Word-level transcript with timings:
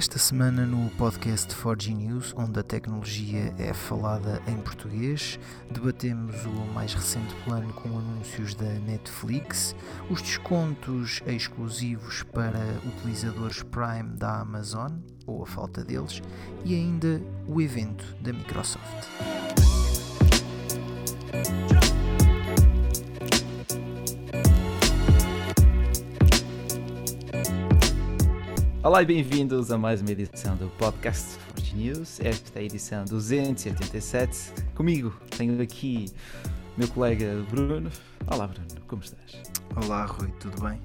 Esta 0.00 0.18
semana 0.18 0.64
no 0.64 0.88
podcast 0.92 1.54
4G 1.54 1.94
News, 1.94 2.34
onde 2.34 2.58
a 2.58 2.62
tecnologia 2.62 3.54
é 3.58 3.74
falada 3.74 4.40
em 4.46 4.56
português, 4.56 5.38
debatemos 5.70 6.42
o 6.46 6.72
mais 6.72 6.94
recente 6.94 7.34
plano 7.44 7.70
com 7.74 7.90
anúncios 7.90 8.54
da 8.54 8.64
Netflix, 8.64 9.76
os 10.08 10.22
descontos 10.22 11.20
exclusivos 11.26 12.22
para 12.22 12.80
utilizadores 12.86 13.62
Prime 13.62 14.16
da 14.16 14.40
Amazon, 14.40 14.90
ou 15.26 15.42
a 15.42 15.46
falta 15.46 15.84
deles, 15.84 16.22
e 16.64 16.74
ainda 16.74 17.20
o 17.46 17.60
evento 17.60 18.16
da 18.22 18.32
Microsoft. 18.32 19.06
Olá 28.82 29.02
e 29.02 29.04
bem-vindos 29.04 29.70
a 29.70 29.76
mais 29.76 30.00
uma 30.00 30.10
edição 30.10 30.56
do 30.56 30.70
Podcast 30.78 31.36
Forge 31.36 31.76
News. 31.76 32.18
Esta 32.18 32.58
é 32.58 32.62
a 32.62 32.64
edição 32.64 33.04
287. 33.04 34.54
Comigo 34.74 35.14
tenho 35.36 35.60
aqui 35.60 36.10
meu 36.78 36.88
colega 36.88 37.44
Bruno. 37.50 37.90
Olá 38.26 38.46
Bruno, 38.46 38.66
como 38.88 39.02
estás? 39.02 39.42
Olá 39.76 40.06
Rui, 40.06 40.32
tudo 40.40 40.62
bem? 40.62 40.80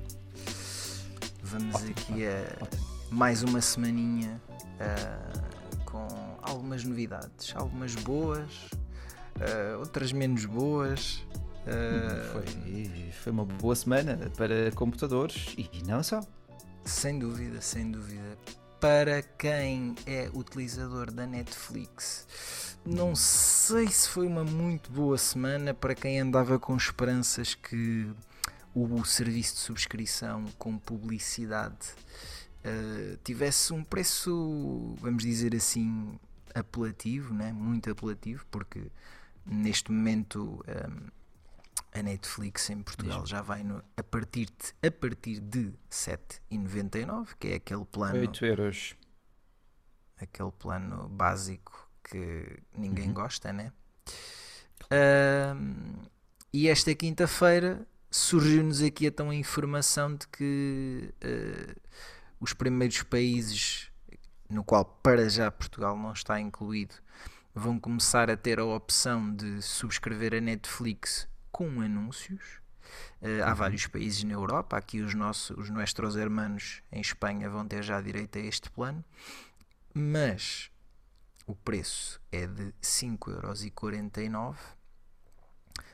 Vamos 1.41 1.73
ótimo, 1.73 1.91
aqui 1.91 2.27
a 2.27 2.63
ótimo. 2.65 2.85
mais 3.11 3.43
uma 3.43 3.61
semaninha 3.61 4.41
uh, 4.51 5.85
com 5.85 6.05
algumas 6.41 6.83
novidades, 6.83 7.53
algumas 7.55 7.95
boas, 7.95 8.51
uh, 9.37 9.79
outras 9.79 10.11
menos 10.11 10.43
boas. 10.43 11.23
Uh... 11.65 12.33
Foi, 12.33 13.11
foi 13.11 13.31
uma 13.31 13.45
boa 13.45 13.73
semana 13.73 14.19
para 14.35 14.69
computadores 14.73 15.55
e 15.57 15.81
não 15.87 16.03
só. 16.03 16.21
Sem 16.85 17.17
dúvida, 17.17 17.61
sem 17.61 17.89
dúvida. 17.89 18.37
Para 18.79 19.23
quem 19.23 19.95
é 20.05 20.29
utilizador 20.31 21.11
da 21.11 21.25
Netflix, 21.25 22.27
não 22.85 23.15
sei 23.15 23.87
se 23.87 24.07
foi 24.07 24.27
uma 24.27 24.43
muito 24.43 24.91
boa 24.91 25.17
semana 25.17 25.73
para 25.73 25.95
quem 25.95 26.19
andava 26.19 26.59
com 26.59 26.77
esperanças 26.77 27.55
que 27.55 28.07
o 28.75 29.03
serviço 29.03 29.55
de 29.55 29.61
subscrição 29.61 30.45
com 30.59 30.77
publicidade 30.77 31.87
uh, 32.63 33.17
tivesse 33.23 33.73
um 33.73 33.83
preço, 33.83 34.95
vamos 34.99 35.23
dizer 35.23 35.55
assim, 35.55 36.19
apelativo, 36.53 37.33
né? 37.33 37.51
muito 37.51 37.89
apelativo, 37.89 38.45
porque 38.51 38.91
neste 39.43 39.91
momento. 39.91 40.63
Um, 40.67 40.71
ehm, 40.71 41.14
a 41.95 42.03
Netflix 42.03 42.69
em 42.69 42.83
Portugal 42.83 43.25
já 43.25 43.41
vai 43.41 43.63
no, 43.63 43.81
a, 43.95 44.03
partir 44.03 44.47
de, 44.47 44.87
a 44.87 44.91
partir 44.91 45.39
de 45.39 45.73
7,99, 45.89 47.29
que 47.39 47.47
é 47.47 47.55
aquele 47.55 47.85
plano. 47.85 48.19
8 48.19 48.45
euros. 48.45 48.95
Aquele 50.17 50.51
plano 50.51 51.07
básico 51.07 51.89
que 52.03 52.59
ninguém 52.77 53.07
uhum. 53.07 53.13
gosta, 53.13 53.53
né? 53.53 53.71
Uh, 54.83 56.09
e 56.51 56.67
esta 56.67 56.93
quinta-feira 56.93 57.87
surgiu-nos 58.11 58.81
aqui 58.81 59.07
então 59.07 59.29
a 59.29 59.35
informação 59.35 60.15
de 60.15 60.27
que 60.27 61.13
uh, 61.23 61.81
os 62.41 62.53
primeiros 62.53 63.03
países, 63.03 63.89
no 64.49 64.65
qual 64.65 64.83
para 64.83 65.29
já 65.29 65.49
Portugal 65.49 65.97
não 65.97 66.11
está 66.11 66.39
incluído, 66.41 66.95
vão 67.53 67.79
começar 67.79 68.29
a 68.29 68.35
ter 68.35 68.59
a 68.59 68.65
opção 68.65 69.33
de 69.33 69.61
subscrever 69.61 70.33
a 70.33 70.41
Netflix 70.41 71.27
com 71.55 71.79
anúncios. 71.79 72.59
Uh, 73.21 73.41
há 73.45 73.51
uhum. 73.51 73.55
vários 73.55 73.87
países 73.87 74.25
na 74.25 74.33
Europa, 74.33 74.75
aqui 74.75 74.99
os 74.99 75.13
nossos, 75.13 75.57
os 75.57 75.69
nossos 75.69 76.17
hermanos 76.17 76.81
em 76.91 76.99
Espanha 76.99 77.49
vão 77.49 77.65
ter 77.65 77.81
já 77.81 78.01
direito 78.01 78.37
a 78.37 78.41
este 78.41 78.69
plano, 78.69 79.01
mas 79.93 80.69
o 81.47 81.55
preço 81.55 82.19
é 82.29 82.45
de 82.45 82.73
5,49€, 82.81 84.35
ou 84.37 84.55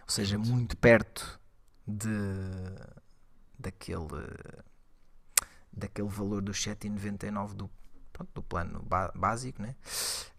seja, 0.07 0.39
muito 0.39 0.75
perto 0.77 1.39
de, 1.85 2.09
daquele, 3.59 4.07
daquele 5.71 6.09
valor 6.09 6.41
dos 6.41 6.57
7,99€ 6.57 7.53
do, 7.53 7.69
do 8.33 8.41
plano 8.41 8.83
básico. 9.13 9.61
Né? 9.61 9.75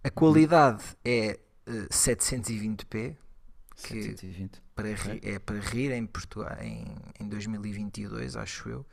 A 0.03 0.09
uhum. 0.09 0.15
qualidade 0.17 0.85
é 1.05 1.39
uh, 1.69 1.89
720p, 1.91 3.17
que 3.77 4.03
720. 4.03 4.63
Para 4.75 4.95
rir, 4.95 5.21
é 5.23 5.39
para 5.39 5.59
rir 5.59 5.93
em 5.93 6.07
Portugal 6.07 6.57
em, 6.61 6.87
em 7.21 7.29
2022, 7.29 8.37
acho 8.37 8.69
eu. 8.69 8.87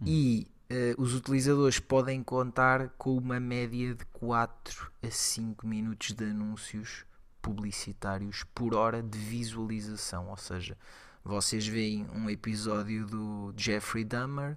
Hum. 0.00 0.04
E 0.06 0.46
uh, 0.70 1.02
os 1.02 1.14
utilizadores 1.14 1.78
podem 1.78 2.22
contar 2.22 2.90
com 2.90 3.16
uma 3.16 3.40
média 3.40 3.94
de 3.94 4.04
4 4.06 4.92
a 5.02 5.10
5 5.10 5.66
minutos 5.66 6.12
de 6.12 6.24
anúncios 6.24 7.04
publicitários 7.42 8.44
por 8.54 8.74
hora 8.74 9.02
de 9.02 9.18
visualização, 9.18 10.30
ou 10.30 10.36
seja, 10.36 10.78
vocês 11.22 11.66
veem 11.66 12.06
um 12.14 12.30
episódio 12.30 13.06
do 13.06 13.52
Jeffrey 13.56 14.04
Dahmer 14.04 14.56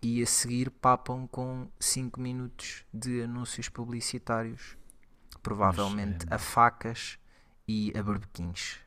e 0.00 0.22
a 0.22 0.26
seguir 0.26 0.70
papam 0.70 1.26
com 1.28 1.68
5 1.78 2.20
minutos 2.20 2.84
de 2.92 3.22
anúncios 3.22 3.68
publicitários, 3.68 4.76
provavelmente 5.42 6.26
Mas, 6.26 6.32
é... 6.32 6.34
a 6.34 6.38
facas 6.38 7.18
e 7.66 7.92
a 7.96 8.02
barbequins. 8.02 8.78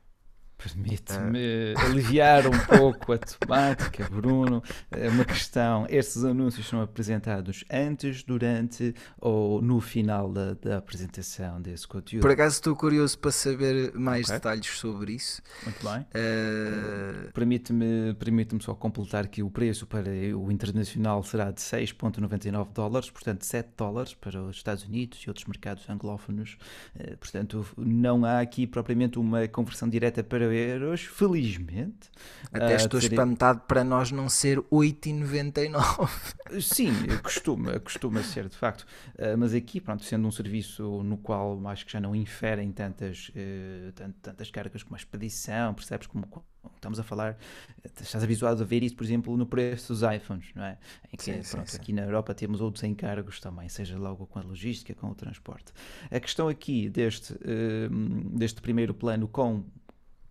Permite-me 0.57 1.73
aliviar 1.77 2.47
um 2.47 2.77
pouco 2.77 3.13
a 3.13 3.17
temática, 3.17 4.07
Bruno. 4.09 4.63
É 4.89 5.09
uma 5.09 5.25
questão: 5.25 5.85
estes 5.89 6.23
anúncios 6.23 6.67
são 6.67 6.81
apresentados 6.81 7.63
antes, 7.69 8.23
durante 8.23 8.95
ou 9.19 9.61
no 9.61 9.79
final 9.81 10.31
da, 10.31 10.53
da 10.53 10.77
apresentação 10.77 11.61
desse 11.61 11.87
conteúdo? 11.87 12.21
Por 12.21 12.31
acaso 12.31 12.55
estou 12.55 12.75
curioso 12.75 13.17
para 13.19 13.31
saber 13.31 13.93
mais 13.93 14.25
okay. 14.25 14.35
detalhes 14.35 14.67
sobre 14.67 15.13
isso. 15.13 15.41
Muito 15.63 15.83
bem. 15.83 16.01
Uh... 16.01 17.31
Permite-me 17.33 18.13
permite 18.15 18.55
só 18.63 18.73
completar 18.73 19.27
que 19.27 19.43
o 19.43 19.49
preço 19.49 19.85
para 19.85 20.09
o 20.35 20.51
internacional 20.51 21.21
será 21.23 21.51
de 21.51 21.61
6,99 21.61 22.71
dólares, 22.73 23.09
portanto 23.09 23.43
7 23.43 23.69
dólares 23.77 24.13
para 24.13 24.41
os 24.41 24.55
Estados 24.55 24.85
Unidos 24.85 25.19
e 25.19 25.29
outros 25.29 25.45
mercados 25.45 25.87
anglófonos. 25.89 26.57
Uh, 26.95 27.17
portanto, 27.17 27.65
não 27.77 28.23
há 28.23 28.39
aqui 28.39 28.65
propriamente 28.65 29.19
uma 29.19 29.47
conversão 29.47 29.89
direta 29.89 30.23
para 30.23 30.44
euros, 30.51 31.01
felizmente. 31.01 32.09
Até 32.51 32.73
uh, 32.73 32.77
estou 32.77 32.99
teria... 32.99 33.15
espantado 33.15 33.61
para 33.61 33.83
nós 33.83 34.11
não 34.11 34.29
ser 34.29 34.59
8,99. 34.59 36.61
Sim, 36.61 36.91
costuma, 37.21 37.79
costuma 37.79 38.23
ser 38.23 38.47
de 38.47 38.55
facto. 38.55 38.85
Uh, 39.15 39.37
mas 39.37 39.53
aqui, 39.53 39.81
pronto, 39.81 40.03
sendo 40.03 40.27
um 40.27 40.31
serviço 40.31 41.03
no 41.03 41.17
qual 41.17 41.59
acho 41.67 41.85
que 41.85 41.91
já 41.91 41.99
não 41.99 42.15
inferem 42.15 42.71
tantas, 42.71 43.29
uh, 43.29 44.11
tantas 44.21 44.49
cargas 44.49 44.83
como 44.83 44.95
a 44.95 44.97
expedição, 44.97 45.73
percebes 45.73 46.07
como 46.07 46.25
estamos 46.75 46.99
a 46.99 47.03
falar, 47.03 47.37
estás 47.83 48.23
habituado 48.23 48.61
a 48.61 48.65
ver 48.65 48.83
isso, 48.83 48.95
por 48.95 49.03
exemplo, 49.03 49.35
no 49.37 49.45
preço 49.45 49.93
dos 49.93 50.01
iPhones, 50.01 50.47
não 50.55 50.63
é? 50.63 50.77
Em 51.11 51.17
que, 51.17 51.23
sim, 51.23 51.41
pronto, 51.51 51.69
sim, 51.69 51.77
aqui 51.77 51.93
na 51.93 52.03
Europa 52.03 52.33
temos 52.33 52.61
outros 52.61 52.83
encargos 52.83 53.39
também, 53.39 53.69
seja 53.69 53.97
logo 53.97 54.25
com 54.25 54.39
a 54.39 54.41
logística, 54.41 54.93
com 54.95 55.07
o 55.07 55.15
transporte. 55.15 55.71
A 56.09 56.19
questão 56.19 56.47
aqui 56.47 56.89
deste, 56.89 57.35
deste 58.33 58.61
primeiro 58.61 58.93
plano 58.93 59.27
com 59.27 59.63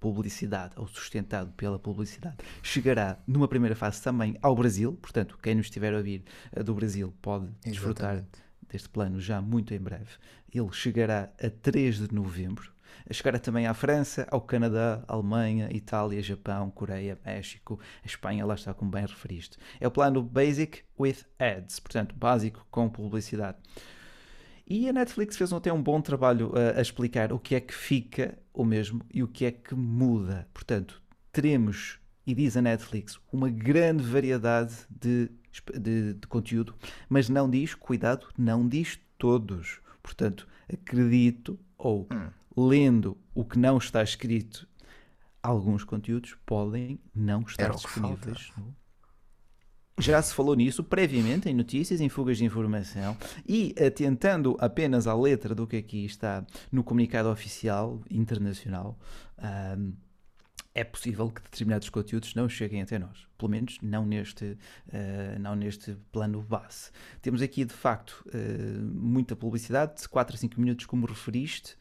publicidade 0.04 0.74
ou 0.76 0.86
sustentado 0.86 1.50
pela 1.52 1.78
publicidade 1.78 2.36
chegará 2.62 3.16
numa 3.26 3.48
primeira 3.48 3.74
fase 3.74 4.02
também 4.02 4.36
ao 4.42 4.54
Brasil. 4.54 4.92
Portanto, 5.00 5.38
quem 5.42 5.54
nos 5.54 5.64
estiver 5.64 5.94
a 5.94 5.96
ouvir 5.96 6.22
eh, 6.52 6.62
do 6.62 6.74
Brasil 6.74 7.14
pode 7.22 7.48
desfrutar 7.64 8.16
Exatamente. 8.16 8.42
deste 8.68 8.88
plano 8.90 9.18
já 9.18 9.40
muito 9.40 9.72
em 9.72 9.78
breve. 9.78 10.10
Ele 10.52 10.70
chegará 10.72 11.30
a 11.42 11.48
3 11.48 12.06
de 12.06 12.14
novembro. 12.14 12.70
Chegará 13.10 13.38
também 13.38 13.66
à 13.66 13.72
França, 13.72 14.28
ao 14.30 14.42
Canadá, 14.42 15.02
Alemanha, 15.08 15.70
Itália, 15.72 16.22
Japão, 16.22 16.70
Coreia, 16.70 17.18
México, 17.24 17.80
Espanha, 18.04 18.44
lá 18.44 18.54
está 18.54 18.74
como 18.74 18.90
bem 18.90 19.06
referiste. 19.06 19.56
É 19.80 19.88
o 19.88 19.90
plano 19.90 20.22
Basic 20.22 20.82
with 21.00 21.24
Ads, 21.38 21.80
portanto, 21.80 22.14
básico 22.14 22.66
com 22.70 22.90
publicidade. 22.90 23.56
E 24.66 24.88
a 24.88 24.92
Netflix 24.92 25.36
fez 25.36 25.52
até 25.52 25.72
um 25.72 25.82
bom 25.82 26.00
trabalho 26.00 26.52
a, 26.56 26.78
a 26.78 26.82
explicar 26.82 27.32
o 27.32 27.38
que 27.38 27.54
é 27.54 27.60
que 27.60 27.74
fica 27.74 28.38
o 28.52 28.64
mesmo 28.64 29.02
e 29.12 29.22
o 29.22 29.28
que 29.28 29.44
é 29.44 29.52
que 29.52 29.74
muda. 29.74 30.48
Portanto, 30.54 31.02
teremos, 31.30 31.98
e 32.26 32.34
diz 32.34 32.56
a 32.56 32.62
Netflix, 32.62 33.20
uma 33.30 33.50
grande 33.50 34.02
variedade 34.02 34.74
de, 34.88 35.30
de, 35.78 36.14
de 36.14 36.26
conteúdo, 36.26 36.74
mas 37.08 37.28
não 37.28 37.48
diz, 37.48 37.74
cuidado, 37.74 38.28
não 38.38 38.66
diz 38.66 38.98
todos. 39.18 39.80
Portanto, 40.02 40.48
acredito 40.72 41.58
ou 41.76 42.06
hum. 42.10 42.68
lendo 42.68 43.18
o 43.34 43.44
que 43.44 43.58
não 43.58 43.76
está 43.76 44.02
escrito, 44.02 44.66
alguns 45.42 45.84
conteúdos 45.84 46.36
podem 46.46 46.98
não 47.14 47.42
estar 47.42 47.70
disponíveis 47.70 48.50
no 48.56 48.74
já 49.98 50.20
se 50.20 50.34
falou 50.34 50.54
nisso 50.54 50.82
previamente 50.82 51.48
em 51.48 51.54
notícias, 51.54 52.00
em 52.00 52.08
fugas 52.08 52.38
de 52.38 52.44
informação 52.44 53.16
e 53.46 53.74
atentando 53.80 54.56
apenas 54.58 55.06
à 55.06 55.14
letra 55.14 55.54
do 55.54 55.66
que 55.66 55.76
aqui 55.76 56.04
está 56.04 56.44
no 56.70 56.82
comunicado 56.82 57.30
oficial 57.30 58.00
internacional. 58.10 58.98
Um, 59.38 59.94
é 60.74 60.82
possível 60.82 61.30
que 61.30 61.40
determinados 61.40 61.88
conteúdos 61.88 62.34
não 62.34 62.48
cheguem 62.48 62.82
até 62.82 62.98
nós. 62.98 63.28
Pelo 63.38 63.52
menos 63.52 63.78
não 63.80 64.04
neste, 64.04 64.44
uh, 64.44 65.38
não 65.38 65.54
neste 65.54 65.96
plano 66.10 66.42
base. 66.42 66.90
Temos 67.22 67.40
aqui, 67.40 67.64
de 67.64 67.72
facto, 67.72 68.24
uh, 68.26 68.82
muita 68.82 69.36
publicidade, 69.36 70.02
de 70.02 70.08
4 70.08 70.34
a 70.34 70.38
5 70.38 70.60
minutos, 70.60 70.86
como 70.86 71.06
referiste, 71.06 71.76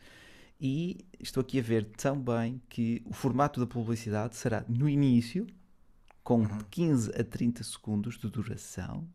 e 0.62 1.04
estou 1.20 1.42
aqui 1.42 1.60
a 1.60 1.64
ver 1.64 1.86
também 1.98 2.62
que 2.70 3.02
o 3.06 3.14
formato 3.14 3.60
da 3.60 3.66
publicidade 3.66 4.36
será 4.36 4.64
no 4.70 4.88
início, 4.88 5.48
com 6.24 6.40
uhum. 6.40 6.60
15 6.70 7.12
a 7.20 7.24
30 7.24 7.64
segundos 7.64 8.18
de 8.18 8.30
duração, 8.30 9.08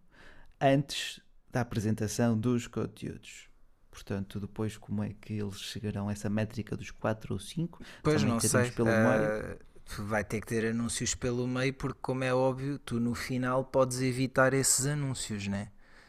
antes 0.60 1.20
da 1.50 1.62
apresentação 1.62 2.38
dos 2.38 2.66
conteúdos. 2.66 3.48
Portanto, 3.90 4.38
depois 4.38 4.76
como 4.76 5.02
é 5.02 5.14
que 5.20 5.32
eles 5.32 5.58
chegarão 5.60 6.08
a 6.08 6.12
essa 6.12 6.28
métrica 6.28 6.76
dos 6.76 6.90
4 6.90 7.34
ou 7.34 7.40
5? 7.40 7.82
Pois 8.02 8.22
não 8.22 8.38
sei. 8.38 8.70
Pelo 8.70 8.88
uh, 8.88 9.58
vai 10.04 10.22
ter 10.22 10.40
que 10.40 10.46
ter 10.46 10.66
anúncios 10.66 11.14
pelo 11.14 11.46
meio, 11.48 11.72
porque, 11.72 11.98
como 12.00 12.22
é 12.22 12.32
óbvio, 12.32 12.78
tu 12.78 13.00
no 13.00 13.14
final 13.14 13.64
podes 13.64 14.00
evitar 14.00 14.52
esses 14.52 14.86
anúncios, 14.86 15.48
né? 15.48 15.68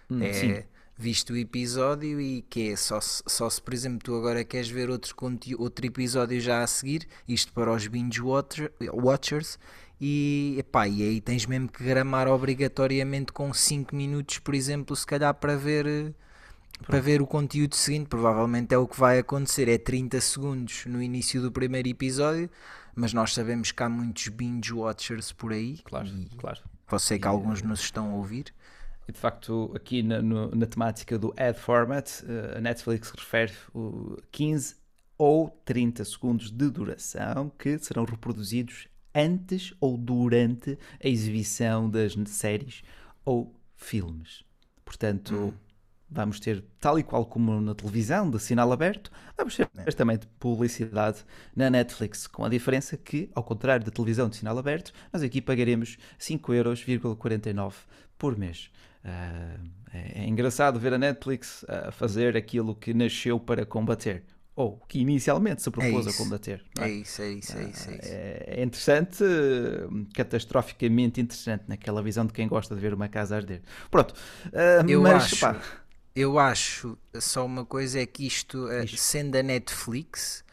Hum, 0.09 0.21
é, 0.21 0.33
sim. 0.33 0.63
Visto 0.97 1.31
o 1.31 1.37
episódio 1.37 2.19
e 2.19 2.41
que 2.41 2.71
é 2.71 2.75
só 2.75 2.99
se, 2.99 3.23
só 3.25 3.49
se, 3.49 3.61
por 3.61 3.73
exemplo, 3.73 3.99
tu 4.03 4.15
agora 4.15 4.43
queres 4.43 4.69
ver 4.69 4.89
outro, 4.89 5.15
outro 5.57 5.85
episódio 5.85 6.41
já 6.41 6.61
a 6.61 6.67
seguir, 6.67 7.07
isto 7.25 7.53
para 7.53 7.71
os 7.71 7.87
binge 7.87 8.21
watcher, 8.21 8.71
watchers, 8.91 9.57
e, 9.99 10.55
epá, 10.57 10.87
e 10.87 11.03
aí 11.03 11.21
tens 11.21 11.45
mesmo 11.45 11.67
que 11.67 11.83
gramar 11.83 12.27
obrigatoriamente 12.27 13.31
com 13.33 13.53
5 13.53 13.95
minutos, 13.95 14.39
por 14.39 14.55
exemplo, 14.55 14.95
se 14.95 15.05
calhar 15.05 15.33
para 15.33 15.55
ver 15.55 16.15
para 16.87 16.99
ver 17.01 17.21
o 17.21 17.27
conteúdo 17.27 17.75
seguinte, 17.75 18.07
provavelmente 18.07 18.73
é 18.73 18.77
o 18.77 18.87
que 18.87 18.97
vai 18.97 19.19
acontecer, 19.19 19.67
é 19.67 19.77
30 19.77 20.21
segundos 20.21 20.85
no 20.85 21.01
início 21.01 21.41
do 21.41 21.51
primeiro 21.51 21.89
episódio, 21.89 22.49
mas 22.95 23.13
nós 23.13 23.33
sabemos 23.33 23.71
que 23.71 23.83
há 23.83 23.89
muitos 23.89 24.29
binge 24.29 24.73
watchers 24.73 25.31
por 25.31 25.51
aí. 25.51 25.79
Claro, 25.79 26.09
claro. 26.37 26.61
Você 26.87 27.19
que 27.19 27.25
e, 27.25 27.27
alguns 27.27 27.61
nos 27.61 27.81
estão 27.81 28.11
a 28.11 28.15
ouvir. 28.15 28.53
E 29.07 29.11
de 29.11 29.19
facto, 29.19 29.71
aqui 29.75 30.01
na, 30.01 30.21
no, 30.21 30.55
na 30.55 30.65
temática 30.65 31.17
do 31.17 31.33
ad 31.37 31.59
format, 31.59 32.21
uh, 32.21 32.57
a 32.57 32.61
Netflix 32.61 33.11
refere 33.11 33.53
o 33.73 34.17
15 34.31 34.75
ou 35.17 35.49
30 35.65 36.05
segundos 36.05 36.49
de 36.49 36.69
duração 36.69 37.51
que 37.57 37.77
serão 37.79 38.05
reproduzidos 38.05 38.87
antes 39.13 39.73
ou 39.79 39.97
durante 39.97 40.77
a 41.03 41.07
exibição 41.07 41.89
das 41.89 42.15
séries 42.27 42.83
ou 43.25 43.53
filmes. 43.75 44.43
Portanto, 44.83 45.35
hum 45.35 45.69
vamos 46.09 46.39
ter, 46.39 46.63
tal 46.79 46.97
e 46.97 47.03
qual 47.03 47.25
como 47.25 47.61
na 47.61 47.75
televisão, 47.75 48.29
de 48.29 48.39
sinal 48.39 48.71
aberto, 48.71 49.11
vamos 49.37 49.55
ter 49.55 49.69
é. 49.77 49.91
também 49.91 50.17
de 50.17 50.25
publicidade 50.39 51.23
na 51.55 51.69
Netflix, 51.69 52.25
com 52.25 52.43
a 52.43 52.49
diferença 52.49 52.97
que, 52.97 53.29
ao 53.35 53.43
contrário 53.43 53.85
da 53.85 53.91
televisão 53.91 54.27
de 54.27 54.37
sinal 54.37 54.57
aberto, 54.57 54.91
nós 55.13 55.21
aqui 55.21 55.41
pagaremos 55.41 55.97
5,49€ 56.19 57.73
por 58.17 58.37
mês. 58.37 58.71
Uh, 59.03 59.69
é, 59.93 60.23
é 60.23 60.27
engraçado 60.27 60.79
ver 60.79 60.93
a 60.93 60.97
Netflix 60.97 61.63
a 61.67 61.91
fazer 61.91 62.35
aquilo 62.35 62.75
que 62.75 62.93
nasceu 62.93 63.39
para 63.39 63.65
combater, 63.65 64.23
ou 64.59 64.77
que 64.89 64.99
inicialmente 64.99 65.61
se 65.61 65.71
propôs 65.71 66.05
é 66.05 66.09
a 66.09 66.13
combater. 66.13 66.65
É? 66.77 66.83
é? 66.83 66.89
isso, 66.89 67.21
é 67.21 67.29
isso, 67.31 67.57
é 67.57 67.63
isso. 67.63 67.89
É, 67.89 67.93
isso. 67.93 68.09
é 68.11 68.61
interessante, 68.61 69.23
catastroficamente 70.13 71.21
interessante, 71.21 71.63
naquela 71.69 72.03
visão 72.03 72.25
de 72.25 72.33
quem 72.33 72.45
gosta 72.45 72.75
de 72.75 72.81
ver 72.81 72.93
uma 72.93 73.07
casa 73.07 73.37
arder. 73.37 73.61
Pronto, 73.89 74.13
uh, 74.47 74.85
eu 74.85 75.01
mas, 75.01 75.23
acho. 75.23 75.39
Pá, 75.39 75.61
eu 76.13 76.37
acho 76.37 76.97
só 77.21 77.45
uma 77.45 77.65
coisa 77.65 78.01
é 78.01 78.05
que 78.05 78.27
isto, 78.27 78.65
uh, 78.65 78.85
sendo 78.97 79.37
a 79.37 79.43
Netflix, 79.43 80.43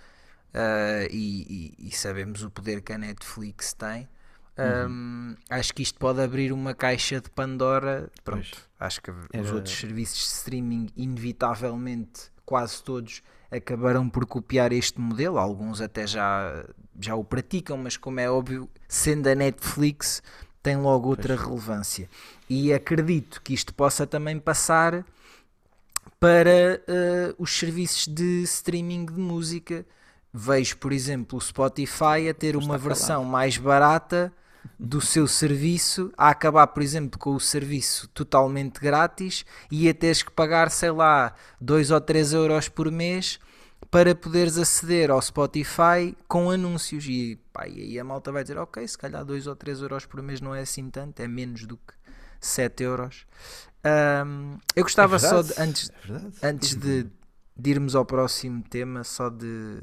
uh, 0.54 1.10
e, 1.10 1.74
e, 1.80 1.88
e, 1.88 1.90
sabemos 1.90 2.44
o 2.44 2.50
poder 2.50 2.82
que 2.82 2.92
a 2.92 2.98
Netflix 2.98 3.72
tem, 3.72 4.08
uhum. 4.56 4.88
um, 4.88 5.34
acho 5.50 5.74
que 5.74 5.82
isto 5.82 5.98
pode 5.98 6.22
abrir 6.22 6.52
uma 6.52 6.74
caixa 6.74 7.20
de 7.20 7.28
Pandora. 7.28 8.08
Pronto, 8.22 8.46
pois. 8.52 8.68
acho 8.78 9.02
que 9.02 9.10
os 9.10 9.50
outros 9.50 9.74
serviços 9.74 10.18
de 10.20 10.26
streaming, 10.26 10.90
inevitavelmente, 10.96 12.30
quase 12.44 12.80
todos, 12.84 13.20
acabarão 13.50 14.08
por 14.08 14.26
copiar 14.26 14.72
este 14.72 15.00
modelo. 15.00 15.38
Alguns 15.38 15.81
até 15.81 16.06
já, 16.06 16.64
já 16.98 17.14
o 17.14 17.25
praticam, 17.25 17.76
mas 17.76 17.96
como 17.96 18.20
é 18.20 18.31
óbvio, 18.31 18.69
sendo 18.88 19.28
a 19.28 19.34
Netflix, 19.34 20.22
tem 20.62 20.76
logo 20.76 21.08
outra 21.08 21.37
pois. 21.37 21.48
relevância. 21.48 22.08
E 22.48 22.72
acredito 22.72 23.40
que 23.43 23.54
isto 23.54 23.75
possa 23.75 24.06
também 24.06 24.38
passar 24.38 25.04
para 26.19 26.81
uh, 26.88 27.34
os 27.38 27.56
serviços 27.58 28.06
de 28.06 28.43
streaming 28.43 29.06
de 29.06 29.19
música. 29.20 29.87
Vejo, 30.32 30.76
por 30.78 30.92
exemplo, 30.92 31.38
o 31.38 31.40
Spotify 31.40 32.28
a 32.31 32.34
ter 32.34 32.56
uma 32.56 32.76
versão 32.76 33.25
mais 33.25 33.56
barata 33.56 34.32
do 34.78 35.00
seu 35.00 35.26
serviço, 35.26 36.12
a 36.16 36.30
acabar, 36.30 36.66
por 36.68 36.82
exemplo, 36.82 37.18
com 37.18 37.34
o 37.34 37.40
serviço 37.40 38.08
totalmente 38.08 38.80
grátis 38.80 39.44
e 39.70 39.88
a 39.88 39.94
teres 39.94 40.22
que 40.22 40.30
pagar, 40.30 40.70
sei 40.70 40.90
lá, 40.90 41.34
2 41.60 41.90
ou 41.90 42.00
3 42.00 42.32
euros 42.32 42.68
por 42.68 42.90
mês 42.90 43.38
para 43.90 44.14
poderes 44.14 44.58
aceder 44.58 45.10
ao 45.10 45.20
Spotify 45.20 46.16
com 46.28 46.50
anúncios. 46.50 47.06
E, 47.06 47.38
pá, 47.52 47.66
e 47.68 47.80
aí 47.80 47.98
a 47.98 48.04
malta 48.04 48.32
vai 48.32 48.42
dizer: 48.42 48.58
Ok, 48.58 48.86
se 48.86 48.98
calhar 48.98 49.24
2 49.24 49.46
ou 49.46 49.56
3 49.56 49.80
euros 49.80 50.06
por 50.06 50.22
mês 50.22 50.40
não 50.40 50.54
é 50.54 50.60
assim 50.60 50.90
tanto, 50.90 51.20
é 51.20 51.28
menos 51.28 51.66
do 51.66 51.76
que 51.76 51.94
7 52.40 52.82
euros. 52.82 53.26
Um, 54.26 54.58
eu 54.74 54.82
gostava 54.82 55.16
é 55.16 55.18
só 55.18 55.42
de, 55.42 55.52
antes, 55.58 55.90
é 56.42 56.48
antes 56.48 56.74
de, 56.74 57.06
de, 57.56 57.70
irmos 57.70 57.94
ao 57.94 58.04
próximo 58.04 58.62
tema, 58.62 59.04
só 59.04 59.28
de 59.28 59.78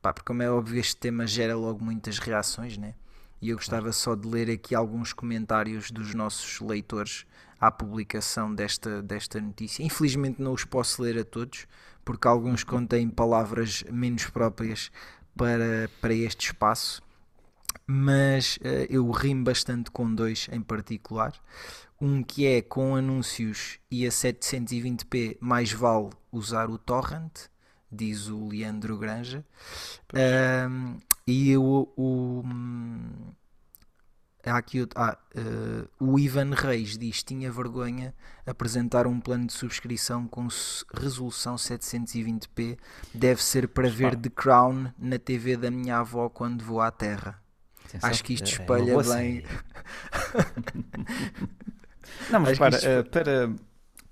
pá, 0.00 0.12
porque 0.12 0.26
como 0.26 0.42
é 0.42 0.50
óbvio, 0.50 0.80
este 0.80 0.96
tema 0.96 1.26
gera 1.26 1.54
logo 1.54 1.84
muitas 1.84 2.18
reações, 2.18 2.78
né? 2.78 2.94
E 3.40 3.50
eu 3.50 3.56
gostava 3.56 3.92
só 3.92 4.14
de 4.14 4.26
ler 4.26 4.50
aqui 4.50 4.74
alguns 4.74 5.12
comentários 5.12 5.90
dos 5.90 6.14
nossos 6.14 6.60
leitores 6.60 7.24
à 7.60 7.70
publicação 7.70 8.54
desta, 8.54 9.02
desta 9.02 9.40
notícia. 9.40 9.82
Infelizmente 9.82 10.40
não 10.40 10.52
os 10.52 10.64
posso 10.64 11.02
ler 11.02 11.18
a 11.18 11.24
todos, 11.24 11.66
porque 12.04 12.26
alguns 12.26 12.64
contêm 12.64 13.08
palavras 13.08 13.84
menos 13.90 14.26
próprias 14.26 14.90
para, 15.36 15.88
para 16.00 16.14
este 16.14 16.46
espaço, 16.46 17.02
mas 17.86 18.56
uh, 18.58 18.86
eu 18.90 19.10
rimo 19.10 19.44
bastante 19.44 19.90
com 19.90 20.12
dois 20.12 20.48
em 20.50 20.60
particular 20.60 21.32
um 22.00 22.22
que 22.22 22.46
é 22.46 22.62
com 22.62 22.94
anúncios 22.94 23.78
e 23.90 24.06
a 24.06 24.10
720p 24.10 25.36
mais 25.40 25.72
vale 25.72 26.10
usar 26.30 26.70
o 26.70 26.78
torrent, 26.78 27.48
diz 27.90 28.28
o 28.28 28.48
Leandro 28.48 28.96
Granja. 28.96 29.44
Um, 30.14 30.96
e 31.30 31.54
o, 31.58 31.86
o 31.94 32.42
há 34.46 34.56
aqui 34.56 34.88
ah, 34.96 35.18
uh, 35.36 35.86
o 36.02 36.18
Ivan 36.18 36.54
Reis 36.54 36.96
diz 36.96 37.22
tinha 37.22 37.52
vergonha 37.52 38.14
apresentar 38.46 39.06
um 39.06 39.20
plano 39.20 39.46
de 39.46 39.52
subscrição 39.52 40.26
com 40.26 40.48
resolução 40.94 41.56
720p 41.56 42.78
deve 43.12 43.42
ser 43.42 43.68
para 43.68 43.90
ver 43.90 44.16
The 44.16 44.30
Crown 44.30 44.90
na 44.98 45.18
TV 45.18 45.58
da 45.58 45.70
minha 45.70 45.98
avó 45.98 46.30
quando 46.30 46.64
vou 46.64 46.80
à 46.80 46.90
Terra. 46.90 47.38
Acho 48.02 48.24
que 48.24 48.32
isto 48.32 48.46
é, 48.46 48.48
é 48.48 48.52
espelha 48.52 48.92
é 48.92 49.02
bem. 49.02 49.44
Não, 52.32 52.40
mas 52.40 52.58
para, 52.58 52.78
uh, 52.78 53.04
para, 53.10 53.54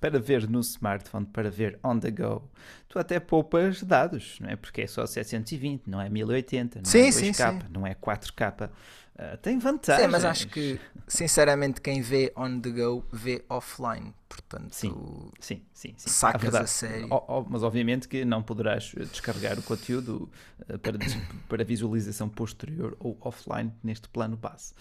para 0.01 0.19
ver 0.19 0.49
no 0.49 0.61
smartphone, 0.61 1.27
para 1.27 1.51
ver 1.51 1.79
on 1.83 1.99
the 1.99 2.11
go, 2.11 2.43
tu 2.89 2.99
até 2.99 3.19
poupas 3.19 3.83
dados, 3.83 4.39
não 4.41 4.51
é? 4.51 4.57
Porque 4.57 4.83
é 4.83 4.87
só 4.87 5.07
720, 5.07 5.89
não 5.89 6.01
é 6.01 6.09
1080, 6.09 6.79
não 6.81 6.85
sim, 6.85 6.99
é 7.01 7.09
2K, 7.09 7.13
sim, 7.13 7.33
sim. 7.33 7.59
não 7.71 7.87
é 7.87 7.95
4K. 7.95 8.69
Uh, 8.69 8.71
eh, 9.19 9.37
tem 9.39 9.59
vantagens. 9.59 10.05
Sim, 10.05 10.13
mas 10.13 10.25
acho 10.25 10.49
que, 10.49 10.79
sinceramente, 11.09 11.81
quem 11.81 12.03
vê 12.03 12.33
on 12.37 12.61
the 12.61 12.71
go 12.71 13.05
vê 13.11 13.45
offline. 13.49 14.13
Portanto, 14.29 14.75
sim, 14.75 14.93
sim, 15.41 15.63
sim, 15.73 15.95
sim. 15.97 16.11
sacas 16.11 16.55
a, 16.55 16.61
a 16.61 16.67
série. 16.67 17.05
O, 17.05 17.17
o, 17.17 17.47
mas, 17.49 17.63
obviamente, 17.63 18.07
que 18.09 18.25
não 18.25 18.43
poderás 18.43 18.93
descarregar 19.11 19.59
o 19.59 19.63
conteúdo 19.63 20.31
uh, 20.69 20.79
para, 20.79 20.99
para 21.49 21.65
visualização 21.65 22.29
posterior 22.29 22.95
ou 23.01 23.17
offline 23.23 23.73
neste 23.83 24.09
plano 24.09 24.37
base. 24.37 24.75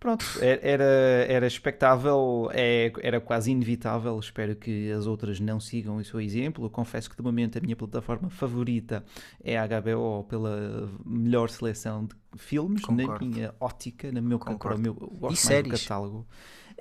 Pronto, 0.00 0.24
era, 0.40 0.84
era 1.28 1.46
expectável, 1.46 2.48
é, 2.52 2.92
era 3.02 3.20
quase 3.20 3.50
inevitável. 3.50 4.18
Espero 4.18 4.54
que 4.54 4.90
as 4.92 5.06
outras 5.06 5.40
não 5.40 5.58
sigam 5.58 5.96
o 5.96 6.04
seu 6.04 6.20
exemplo. 6.20 6.64
Eu 6.64 6.70
confesso 6.70 7.10
que 7.10 7.16
de 7.16 7.22
momento 7.22 7.58
a 7.58 7.60
minha 7.60 7.74
plataforma 7.74 8.30
favorita 8.30 9.04
é 9.42 9.58
a 9.58 9.66
HBO 9.66 10.24
pela 10.24 10.88
melhor 11.04 11.50
seleção 11.50 12.04
de 12.06 12.14
filmes, 12.36 12.82
Concordo. 12.82 13.24
na 13.24 13.30
minha 13.30 13.54
ótica, 13.58 14.12
no 14.12 14.22
meu, 14.22 14.38
Concordo. 14.38 14.80
meu 14.80 14.94
gosto 14.94 15.34
e 15.34 15.36
séries. 15.36 15.82
catálogo. 15.82 16.26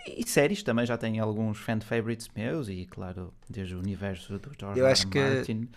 E 0.06 0.24
séries 0.28 0.62
também 0.62 0.86
já 0.86 0.96
tenho 0.96 1.24
alguns 1.24 1.58
fan 1.58 1.80
favorites 1.82 2.30
meus 2.36 2.70
e 2.70 2.86
claro, 2.86 3.34
desde 3.50 3.76
o 3.76 3.80
universo 3.80 4.38
do 4.38 4.52
George 4.58 4.80
Eu 4.80 4.86
acho 4.86 5.08
Martin, 5.08 5.62
que 5.62 5.70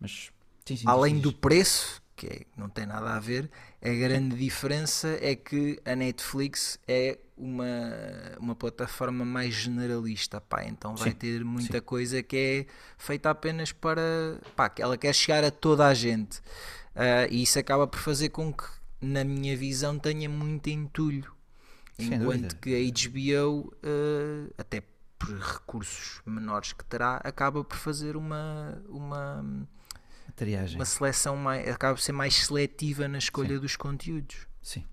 mas 0.00 0.30
sim, 0.64 0.76
sim, 0.76 0.84
além 0.86 1.16
sim, 1.16 1.20
do 1.20 1.32
preço 1.32 2.00
que 2.18 2.26
é, 2.26 2.40
não 2.56 2.68
tem 2.68 2.84
nada 2.84 3.14
a 3.14 3.20
ver. 3.20 3.48
A 3.80 3.88
grande 3.88 4.36
diferença 4.36 5.16
é 5.20 5.34
que 5.36 5.80
a 5.84 5.94
Netflix 5.94 6.78
é 6.86 7.18
uma, 7.36 7.66
uma 8.40 8.54
plataforma 8.56 9.24
mais 9.24 9.54
generalista, 9.54 10.40
pá, 10.40 10.64
então 10.64 10.96
vai 10.96 11.10
sim, 11.10 11.16
ter 11.16 11.44
muita 11.44 11.78
sim. 11.78 11.84
coisa 11.84 12.22
que 12.22 12.36
é 12.36 12.66
feita 12.98 13.30
apenas 13.30 13.72
para. 13.72 14.38
pá, 14.56 14.68
que 14.68 14.82
ela 14.82 14.98
quer 14.98 15.14
chegar 15.14 15.44
a 15.44 15.50
toda 15.50 15.86
a 15.86 15.94
gente. 15.94 16.38
Uh, 16.96 17.30
e 17.30 17.44
isso 17.44 17.58
acaba 17.58 17.86
por 17.86 18.00
fazer 18.00 18.30
com 18.30 18.52
que 18.52 18.64
na 19.00 19.24
minha 19.24 19.56
visão, 19.56 19.98
tenha 19.98 20.28
muito 20.28 20.68
entulho. 20.68 21.32
Sem 21.94 22.14
Enquanto 22.14 22.54
dúvida. 22.54 22.58
que 22.60 22.74
a 22.74 23.08
HBO, 23.08 23.76
eh, 23.82 24.52
até 24.56 24.82
por 25.18 25.36
recursos 25.36 26.20
menores 26.24 26.72
que 26.72 26.84
terá, 26.84 27.16
acaba 27.16 27.64
por 27.64 27.76
fazer 27.76 28.16
uma, 28.16 28.80
uma, 28.88 29.68
triagem. 30.38 30.78
uma 30.78 30.84
seleção 30.84 31.36
mais, 31.36 31.68
acaba 31.68 31.94
por 31.94 32.00
ser 32.00 32.12
mais 32.12 32.34
seletiva 32.34 33.08
na 33.08 33.18
escolha 33.18 33.58
dos 33.58 33.76
conteúdos. 33.76 34.46
Sim. 34.62 34.84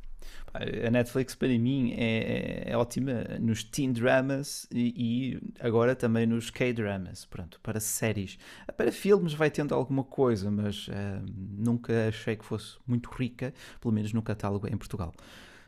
A 0.86 0.90
Netflix 0.90 1.36
para 1.36 1.50
mim 1.50 1.94
é, 1.98 2.72
é 2.72 2.78
ótima 2.78 3.26
nos 3.42 3.62
teen 3.62 3.92
dramas 3.92 4.66
e, 4.72 4.94
e 4.96 5.54
agora 5.60 5.94
também 5.96 6.26
nos 6.26 6.50
K-dramas, 6.50 7.26
pronto, 7.26 7.60
para 7.62 7.80
séries. 7.82 8.38
Para 8.78 8.90
filmes 8.90 9.34
vai 9.34 9.52
tendo 9.52 9.76
alguma 9.76 10.04
coisa, 10.04 10.50
mas 10.50 10.88
ah, 10.90 11.22
nunca 11.26 12.08
achei 12.08 12.38
que 12.38 12.46
fosse 12.46 12.78
muito 12.88 13.10
rica, 13.12 13.54
pelo 13.82 13.94
menos 13.94 14.14
no 14.14 14.22
catálogo 14.22 14.66
em 14.68 14.78
Portugal. 14.78 15.14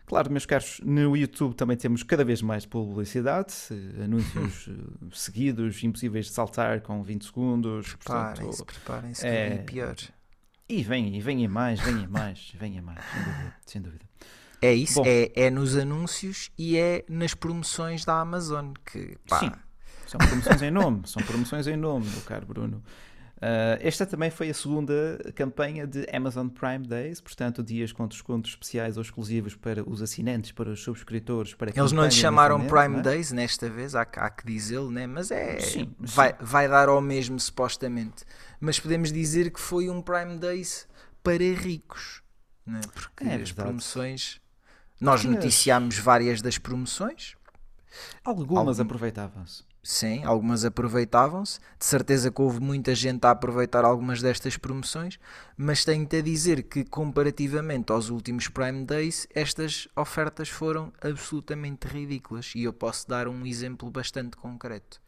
Claro, 0.08 0.32
meus 0.32 0.46
caros, 0.46 0.80
no 0.86 1.18
YouTube 1.18 1.54
também 1.54 1.76
temos 1.76 2.02
cada 2.02 2.24
vez 2.24 2.42
mais 2.42 2.66
publicidade, 2.66 3.54
eh, 3.70 4.06
anúncios 4.06 4.70
eh, 4.72 5.06
seguidos, 5.12 5.84
impossíveis 5.84 6.28
de 6.28 6.32
saltar 6.32 6.80
com 6.80 7.04
20 7.04 7.26
segundos. 7.26 7.94
Preparem-se, 7.96 8.64
preparem-se 8.66 9.28
é- 9.28 9.50
vem 9.50 9.66
pior. 9.66 9.96
E 10.70 10.82
vem, 10.82 11.16
e 11.16 11.20
vem 11.22 11.44
em 11.44 11.48
mais, 11.48 11.82
vem 11.82 12.04
em 12.04 12.08
mais, 12.08 12.54
vem 12.58 12.78
em 12.78 12.82
mais, 12.82 13.00
sem 13.04 13.22
dúvida. 13.24 13.56
Sem 13.66 13.82
dúvida. 13.82 14.06
É 14.62 14.74
isso, 14.74 15.02
Bom. 15.02 15.04
é, 15.06 15.32
é 15.36 15.50
nos 15.50 15.76
anúncios 15.76 16.52
e 16.58 16.78
é 16.78 17.04
nas 17.10 17.34
promoções 17.34 18.04
da 18.06 18.20
Amazon 18.20 18.72
que 18.86 19.18
pá, 19.30 19.40
Sim, 19.40 19.52
são 20.08 20.18
promoções 20.20 20.62
em 20.62 20.72
nome, 20.72 21.02
são 21.06 21.22
promoções 21.22 21.68
em 21.68 21.76
nome, 21.78 22.06
meu 22.08 22.22
caro 22.22 22.46
Bruno. 22.46 22.82
Ah, 23.40 23.78
esta 23.82 24.06
também 24.06 24.32
foi 24.32 24.50
a 24.50 24.54
segunda 24.54 25.20
campanha 25.36 25.86
de 25.86 26.08
Amazon 26.12 26.48
Prime 26.48 26.88
Days, 26.88 27.22
portanto, 27.22 27.62
dias 27.62 27.92
com 27.92 28.08
descontos 28.08 28.52
especiais 28.52 28.98
ou 28.98 29.04
exclusivos 29.04 29.56
para 29.56 29.88
os 29.88 30.02
assinantes, 30.02 30.52
para 30.52 30.70
os 30.72 30.82
subscritores, 30.82 31.54
para 31.54 31.72
eles 31.76 31.92
não 31.92 32.06
lhe 32.06 32.12
chamaram 32.12 32.58
mensalmente, 32.58 32.88
Prime 32.90 33.00
é? 33.00 33.04
Days 33.04 33.32
nesta 33.32 33.70
vez, 33.70 33.94
há, 33.94 34.06
que- 34.06 34.20
há 34.20 34.30
que 34.30 34.46
dizê-lo, 34.46 34.90
né? 34.90 35.06
mas 35.06 35.30
é 35.30 35.60
Sim, 35.60 35.94
vai, 36.00 36.34
vai 36.40 36.68
dar 36.68 36.90
ao 36.90 37.00
mesmo 37.00 37.40
supostamente. 37.40 38.26
Mas 38.60 38.80
podemos 38.80 39.12
dizer 39.12 39.52
que 39.52 39.60
foi 39.60 39.88
um 39.90 40.02
Prime 40.02 40.38
Days 40.40 40.88
para 41.22 41.44
ricos, 41.44 42.24
né? 42.66 42.82
porque 42.94 43.24
É 43.24 43.36
as 43.36 43.52
promoções 43.52 44.42
nós 45.00 45.24
noticiámos 45.24 46.00
várias 46.00 46.42
das 46.42 46.58
promoções, 46.58 47.36
Algumas 48.24 48.80
Algum- 48.80 48.82
aproveitavam-se. 48.84 49.64
Sim, 49.88 50.26
algumas 50.26 50.66
aproveitavam-se. 50.66 51.62
De 51.80 51.86
certeza 51.86 52.30
que 52.30 52.42
houve 52.42 52.60
muita 52.60 52.94
gente 52.94 53.24
a 53.24 53.32
aproveitar 53.32 53.86
algumas 53.86 54.22
destas 54.22 54.58
promoções, 54.58 55.18
mas 55.56 55.86
tenho-te 55.86 56.18
a 56.18 56.22
dizer 56.22 56.64
que, 56.64 56.84
comparativamente 56.84 57.94
aos 57.94 58.10
últimos 58.10 58.50
Prime 58.50 58.84
Days, 58.84 59.30
estas 59.34 59.88
ofertas 59.96 60.50
foram 60.50 60.92
absolutamente 61.02 61.88
ridículas. 61.88 62.52
E 62.54 62.66
eu 62.66 62.74
posso 62.74 63.08
dar 63.08 63.30
um 63.30 63.46
exemplo 63.46 63.90
bastante 63.90 64.36
concreto. 64.36 65.02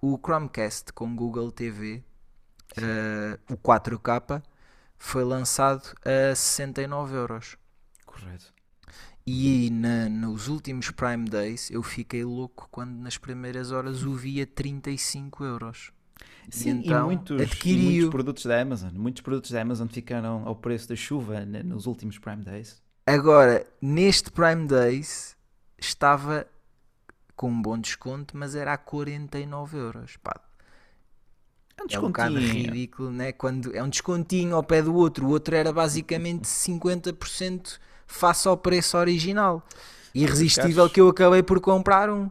O 0.00 0.16
Chromecast 0.16 0.92
com 0.92 1.16
Google 1.16 1.50
TV, 1.50 2.00
eh, 2.76 3.36
o 3.50 3.56
4K, 3.56 4.40
foi 4.96 5.24
lançado 5.24 5.92
a 6.04 6.32
69 6.36 7.16
euros. 7.16 7.56
Correto. 8.06 8.53
E 9.26 9.70
na- 9.70 10.08
nos 10.08 10.48
últimos 10.48 10.90
Prime 10.90 11.24
Days 11.24 11.70
eu 11.70 11.82
fiquei 11.82 12.24
louco 12.24 12.68
quando 12.70 12.92
nas 12.98 13.16
primeiras 13.16 13.70
horas 13.72 14.02
o 14.02 14.14
vi 14.14 14.40
a 14.42 14.46
35 14.46 15.44
euros. 15.44 15.92
Sim, 16.50 16.80
e, 16.82 16.86
então 16.86 17.06
muitos, 17.06 17.40
e 17.40 17.42
adquiri-o. 17.44 17.84
muitos 17.84 18.10
produtos 18.10 18.44
da 18.44 18.60
Amazon. 18.60 18.92
Muitos 18.94 19.22
produtos 19.22 19.50
da 19.50 19.62
Amazon 19.62 19.88
ficaram 19.88 20.46
ao 20.46 20.54
preço 20.54 20.88
da 20.88 20.94
chuva 20.96 21.44
nos 21.46 21.86
últimos 21.86 22.18
Prime 22.18 22.44
Days. 22.44 22.82
Agora, 23.06 23.66
neste 23.80 24.30
Prime 24.30 24.66
Days 24.66 25.36
estava 25.78 26.46
com 27.34 27.48
um 27.50 27.62
bom 27.62 27.78
desconto, 27.78 28.36
mas 28.36 28.54
era 28.54 28.74
a 28.74 28.78
49 28.78 29.76
euros. 29.78 30.16
Pá, 30.18 30.38
É 31.78 31.82
um 31.82 31.86
é 31.90 31.98
um 31.98 32.02
bocado 32.02 32.34
descontinho. 32.38 32.64
ridículo, 32.72 33.10
né? 33.10 33.32
Quando 33.32 33.74
é 33.74 33.82
um 33.82 33.88
descontinho 33.88 34.54
ao 34.54 34.62
pé 34.62 34.82
do 34.82 34.94
outro, 34.94 35.26
o 35.26 35.30
outro 35.30 35.54
era 35.56 35.72
basicamente 35.72 36.46
50% 36.46 37.80
face 38.06 38.48
ao 38.48 38.56
preço 38.56 38.96
original. 38.96 39.62
Irresistível 40.14 40.88
que 40.88 41.00
eu 41.00 41.08
acabei 41.08 41.42
por 41.42 41.60
comprar 41.60 42.08
um. 42.08 42.30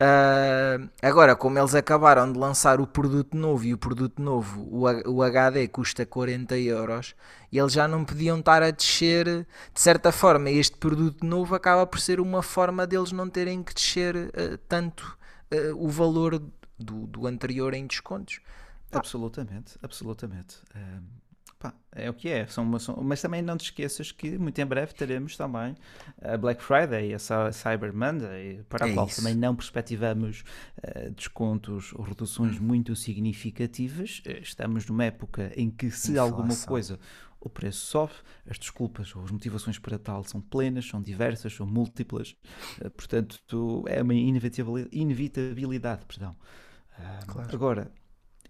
Ah, 0.00 0.78
agora, 1.02 1.34
como 1.34 1.58
eles 1.58 1.74
acabaram 1.74 2.32
de 2.32 2.38
lançar 2.38 2.80
o 2.80 2.86
produto 2.86 3.36
novo 3.36 3.64
e 3.64 3.74
o 3.74 3.78
produto 3.78 4.22
novo, 4.22 4.62
o, 4.62 5.10
o 5.10 5.22
HD 5.22 5.66
custa 5.66 6.06
40 6.06 6.56
euros, 6.58 7.16
e 7.50 7.58
eles 7.58 7.72
já 7.72 7.88
não 7.88 8.04
podiam 8.04 8.38
estar 8.38 8.62
a 8.62 8.70
descer. 8.70 9.46
De 9.74 9.80
certa 9.80 10.12
forma, 10.12 10.50
este 10.50 10.76
produto 10.76 11.26
novo 11.26 11.54
acaba 11.54 11.84
por 11.84 11.98
ser 11.98 12.20
uma 12.20 12.42
forma 12.42 12.86
deles 12.86 13.10
não 13.10 13.28
terem 13.28 13.62
que 13.62 13.74
descer 13.74 14.30
ah, 14.34 14.58
tanto 14.68 15.18
ah, 15.50 15.56
o 15.74 15.88
valor 15.88 16.40
do, 16.78 17.06
do 17.06 17.26
anterior 17.26 17.74
em 17.74 17.86
descontos. 17.86 18.40
Absolutamente, 18.92 19.76
absolutamente. 19.82 20.56
Pá, 21.58 21.74
é 21.92 22.08
o 22.08 22.14
que 22.14 22.28
é. 22.28 22.46
São 22.46 22.64
uma- 22.64 22.78
são- 22.78 22.96
mas 23.02 23.20
também 23.20 23.42
não 23.42 23.56
te 23.56 23.64
esqueças 23.64 24.12
que 24.12 24.38
muito 24.38 24.58
em 24.60 24.66
breve 24.66 24.94
teremos 24.94 25.36
também 25.36 25.74
a 26.22 26.36
Black 26.36 26.62
Friday 26.62 27.12
a 27.14 27.18
Cy- 27.18 27.52
Cyber 27.52 27.92
Monday, 27.94 28.62
para 28.68 28.86
a 28.86 28.88
É 28.88 28.94
qual 28.94 29.06
isso. 29.06 29.16
também 29.16 29.34
não 29.34 29.54
perspectivamos 29.56 30.44
eh, 30.82 31.10
descontos 31.10 31.92
ou 31.94 32.02
reduções 32.04 32.58
Hum. 32.60 32.64
muito 32.64 32.94
significativas. 32.96 34.22
Eh, 34.24 34.38
Estamos 34.40 34.86
numa 34.86 35.04
época 35.04 35.52
em 35.56 35.70
que, 35.70 35.90
se 35.90 36.12
Inflação. 36.12 36.34
alguma 36.38 36.56
coisa 36.66 36.98
o 37.40 37.48
preço 37.48 37.86
sobe, 37.86 38.12
as 38.50 38.58
desculpas 38.58 39.14
ou 39.14 39.22
as 39.24 39.30
motivações 39.30 39.78
para 39.78 39.96
tal 39.98 40.24
são 40.24 40.40
plenas, 40.40 40.86
são 40.88 41.00
diversas, 41.00 41.52
são 41.54 41.66
múltiplas, 41.66 42.34
Eh, 42.80 42.88
portanto, 42.90 43.84
é 43.88 44.02
uma 44.02 44.12
inevitabilidade, 44.14 44.96
inevitabilidade 44.96 46.04
perdão. 46.06 46.34
Claro. 47.26 47.48
Agora, 47.54 47.92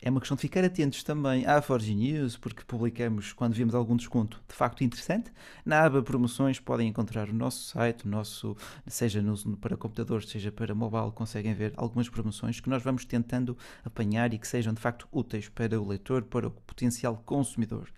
é 0.00 0.10
uma 0.10 0.20
questão 0.20 0.36
de 0.36 0.40
ficar 0.42 0.64
atentos 0.64 1.02
também 1.02 1.44
à 1.46 1.60
Forge 1.60 1.94
News, 1.94 2.36
porque 2.36 2.62
publicamos 2.64 3.32
quando 3.32 3.54
vemos 3.54 3.74
algum 3.74 3.96
desconto 3.96 4.40
de 4.48 4.54
facto 4.54 4.84
interessante. 4.84 5.32
Na 5.64 5.84
aba 5.84 6.02
promoções 6.02 6.60
podem 6.60 6.88
encontrar 6.88 7.28
o 7.28 7.32
nosso 7.34 7.64
site, 7.70 8.06
o 8.06 8.08
nosso, 8.08 8.56
seja 8.86 9.20
no, 9.22 9.56
para 9.56 9.76
computadores, 9.76 10.28
seja 10.28 10.52
para 10.52 10.74
mobile, 10.74 11.12
conseguem 11.12 11.52
ver 11.54 11.72
algumas 11.76 12.08
promoções 12.08 12.60
que 12.60 12.68
nós 12.70 12.82
vamos 12.82 13.04
tentando 13.04 13.56
apanhar 13.84 14.32
e 14.32 14.38
que 14.38 14.46
sejam 14.46 14.72
de 14.72 14.80
facto 14.80 15.08
úteis 15.12 15.48
para 15.48 15.80
o 15.80 15.86
leitor, 15.88 16.22
para 16.22 16.46
o 16.46 16.50
potencial 16.50 17.16
consumidor. 17.26 17.88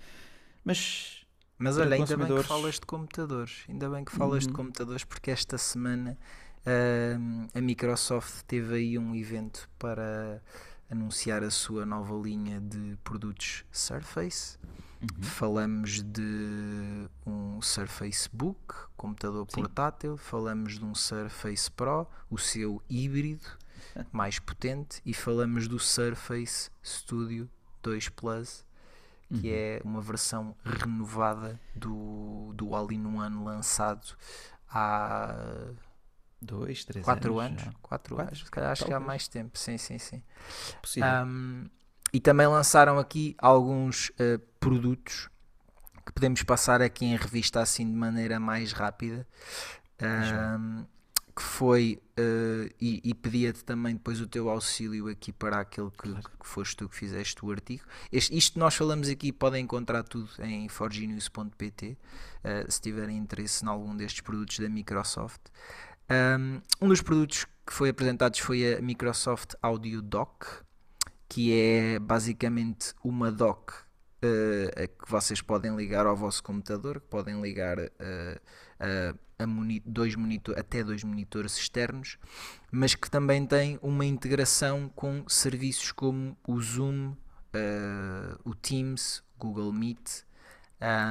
Mas 0.65 1.25
Mas 1.59 1.77
olha, 1.79 1.95
ainda 1.97 2.17
bem 2.17 2.33
que 2.33 2.41
falas 2.41 2.77
de 2.77 2.87
computadores. 2.87 3.65
Ainda 3.69 3.89
bem 3.91 4.05
que 4.05 4.13
falas 4.13 4.47
de 4.47 4.49
Uhum. 4.49 4.53
computadores 4.53 5.05
porque 5.05 5.31
esta 5.31 5.59
semana 5.59 6.19
ahm, 6.67 7.47
a 7.55 7.61
Microsoft 7.61 8.43
teve 8.47 8.75
aí 8.75 8.99
um 8.99 9.15
evento 9.15 9.69
para 9.79 10.43
anunciar 10.91 11.43
a 11.45 11.51
sua 11.51 11.87
nova 11.87 12.15
linha 12.15 12.61
de 12.61 12.99
produtos 13.05 13.65
Surface. 13.71 14.59
uhum, 15.01 15.23
Falamos 15.23 16.03
de 16.03 17.09
um 17.25 17.63
Surface 17.63 18.29
Book, 18.33 18.75
computador 18.97 19.47
Sim. 19.49 19.63
portátil. 19.63 20.17
Falamos 20.17 20.79
de 20.79 20.85
um 20.85 20.95
Surface 20.95 21.71
Pro, 21.71 22.07
o 22.29 22.37
seu 22.37 22.83
híbrido 22.91 23.47
mais 24.11 24.39
potente. 24.39 25.01
E 25.07 25.15
falamos 25.15 25.69
do 25.69 25.79
Surface 25.79 26.71
Studio 26.83 27.49
2 27.83 28.09
Plus, 28.09 28.65
que 29.29 29.49
uhum. 29.49 29.55
é 29.55 29.81
uma 29.85 30.01
versão 30.01 30.57
renovada 30.65 31.61
do, 31.75 32.53
do 32.55 32.75
All-in-One 32.75 33.45
lançado 33.45 34.17
há 34.69 35.73
dois, 36.41 36.85
três 36.85 37.05
4 37.05 37.39
anos. 37.39 37.63
anos. 37.63 37.75
4 37.83 38.15
Quatro, 38.15 38.21
anos, 38.21 38.45
se 38.45 38.51
calhar 38.51 38.71
acho 38.71 38.85
que 38.85 38.93
há 38.93 39.01
mais 39.01 39.29
tempo. 39.29 39.59
Sim, 39.59 39.79
sim, 39.79 39.99
sim. 39.99 40.23
Possível. 40.81 41.09
Um, 41.27 41.69
e 42.13 42.21
também 42.21 42.47
lançaram 42.47 42.99
aqui 42.99 43.37
alguns 43.39 44.09
uh, 44.11 44.39
produtos 44.59 45.29
que 46.05 46.13
podemos 46.13 46.43
passar 46.43 46.83
aqui 46.83 47.05
em 47.05 47.17
revista 47.17 47.61
assim 47.61 47.87
de 47.87 47.97
maneira 47.97 48.41
mais 48.41 48.73
rápida. 48.73 49.27
Um, 50.03 50.85
que 51.35 51.43
foi, 51.43 52.03
uh, 52.19 52.71
e, 52.81 53.01
e 53.03 53.15
pedia-te 53.15 53.65
também 53.65 53.95
depois 53.95 54.21
o 54.21 54.27
teu 54.27 54.51
auxílio 54.51 55.09
aqui 55.09 55.33
para 55.33 55.61
aquele 55.61 55.91
que, 55.91 56.11
Claro. 56.11 56.23
que 56.39 56.47
foste 56.47 56.77
tu 56.77 56.89
que 56.89 56.97
fizeste 56.97 57.43
o 57.45 57.51
artigo. 57.51 57.83
Este, 58.13 58.37
isto 58.37 58.59
nós 58.59 58.75
falamos 58.75 59.09
aqui, 59.09 59.33
podem 59.33 59.65
encontrar 59.65 60.03
tudo 60.03 60.29
em 60.41 60.69
forginews.pt 60.69 61.97
uh, 62.45 62.71
se 62.71 62.81
tiverem 62.81 63.17
interesse 63.17 63.65
em 63.65 63.69
algum 63.69 63.97
destes 63.97 64.21
produtos 64.21 64.59
da 64.59 64.69
Microsoft. 64.69 65.41
Um, 66.11 66.89
dos 66.89 67.01
produtos 67.01 67.47
que 67.65 67.73
foi 67.73 67.91
apresentados 67.91 68.41
foi 68.41 68.75
a 68.75 68.83
Microsoft 68.83 69.55
Audio 69.63 70.03
Dock, 70.03 70.47
que 71.29 71.53
é 71.53 71.99
basicamente 72.01 72.93
uma 73.05 73.31
dock 73.31 73.73
uh, 73.73 74.83
a 74.83 74.87
que 74.89 75.09
vocês 75.09 75.41
podem 75.41 75.77
ligar 75.77 76.07
ao 76.07 76.17
vosso 76.17 76.43
computador, 76.43 77.01
que 77.01 77.07
podem 77.07 77.41
ligar 77.41 77.79
uh, 77.79 78.41
a, 78.81 79.45
a 79.45 79.47
moni 79.47 79.81
dois 79.87 80.17
monitor, 80.17 80.59
até 80.59 80.83
dois 80.83 81.05
monitores 81.05 81.57
externos, 81.57 82.19
mas 82.73 82.97
que 82.97 83.09
também 83.09 83.47
tem 83.47 83.79
uma 83.81 84.05
integração 84.05 84.91
com 84.97 85.25
serviços 85.29 85.93
como 85.93 86.37
o 86.45 86.61
Zoom, 86.61 87.11
uh, 87.13 88.41
o 88.45 88.53
Teams, 88.53 89.23
Google 89.39 89.73
Meet, 89.73 90.25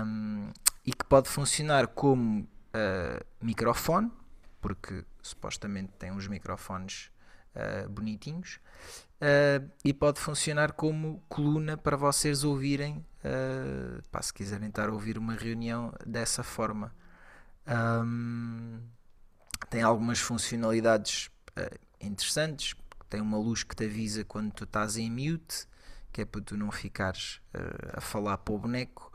um, 0.06 0.52
e 0.86 0.92
que 0.92 1.06
pode 1.06 1.30
funcionar 1.30 1.88
como 1.88 2.42
uh, 2.42 3.26
microfone, 3.42 4.12
porque 4.62 5.06
supostamente 5.22 5.94
tem 5.98 6.12
uns 6.12 6.28
microfones 6.28 7.12
uh, 7.56 7.90
bonitinhos, 7.90 8.60
uh, 9.22 9.70
e 9.84 9.94
pode 9.94 10.20
funcionar 10.20 10.74
como 10.74 11.24
coluna 11.28 11.78
para 11.78 11.98
vocês 11.98 12.44
ouvirem, 12.44 13.06
pá, 14.12 14.22
se 14.22 14.34
quiserem 14.34 14.70
estar 14.70 14.90
a 14.90 14.94
ouvir 14.94 15.18
uma 15.18 15.34
reunião 15.34 15.94
dessa 16.06 16.44
forma. 16.44 16.96
Um, 17.68 18.80
tem 19.70 19.82
algumas 19.82 20.20
funcionalidades 20.20 21.30
interessantes, 22.00 22.74
tem 23.10 23.20
uma 23.20 23.38
luz 23.38 23.64
que 23.64 23.76
te 23.76 23.84
avisa 23.86 24.24
quando 24.24 24.54
tu 24.54 24.64
estás 24.64 24.96
em 24.96 25.10
mute, 25.12 25.68
que 26.14 26.22
é 26.22 26.26
para 26.26 26.42
tu 26.42 26.56
não 26.56 26.72
ficares 26.72 27.42
a 27.94 28.00
falar 28.00 28.38
para 28.38 28.54
o 28.54 28.58
boneco. 28.58 29.12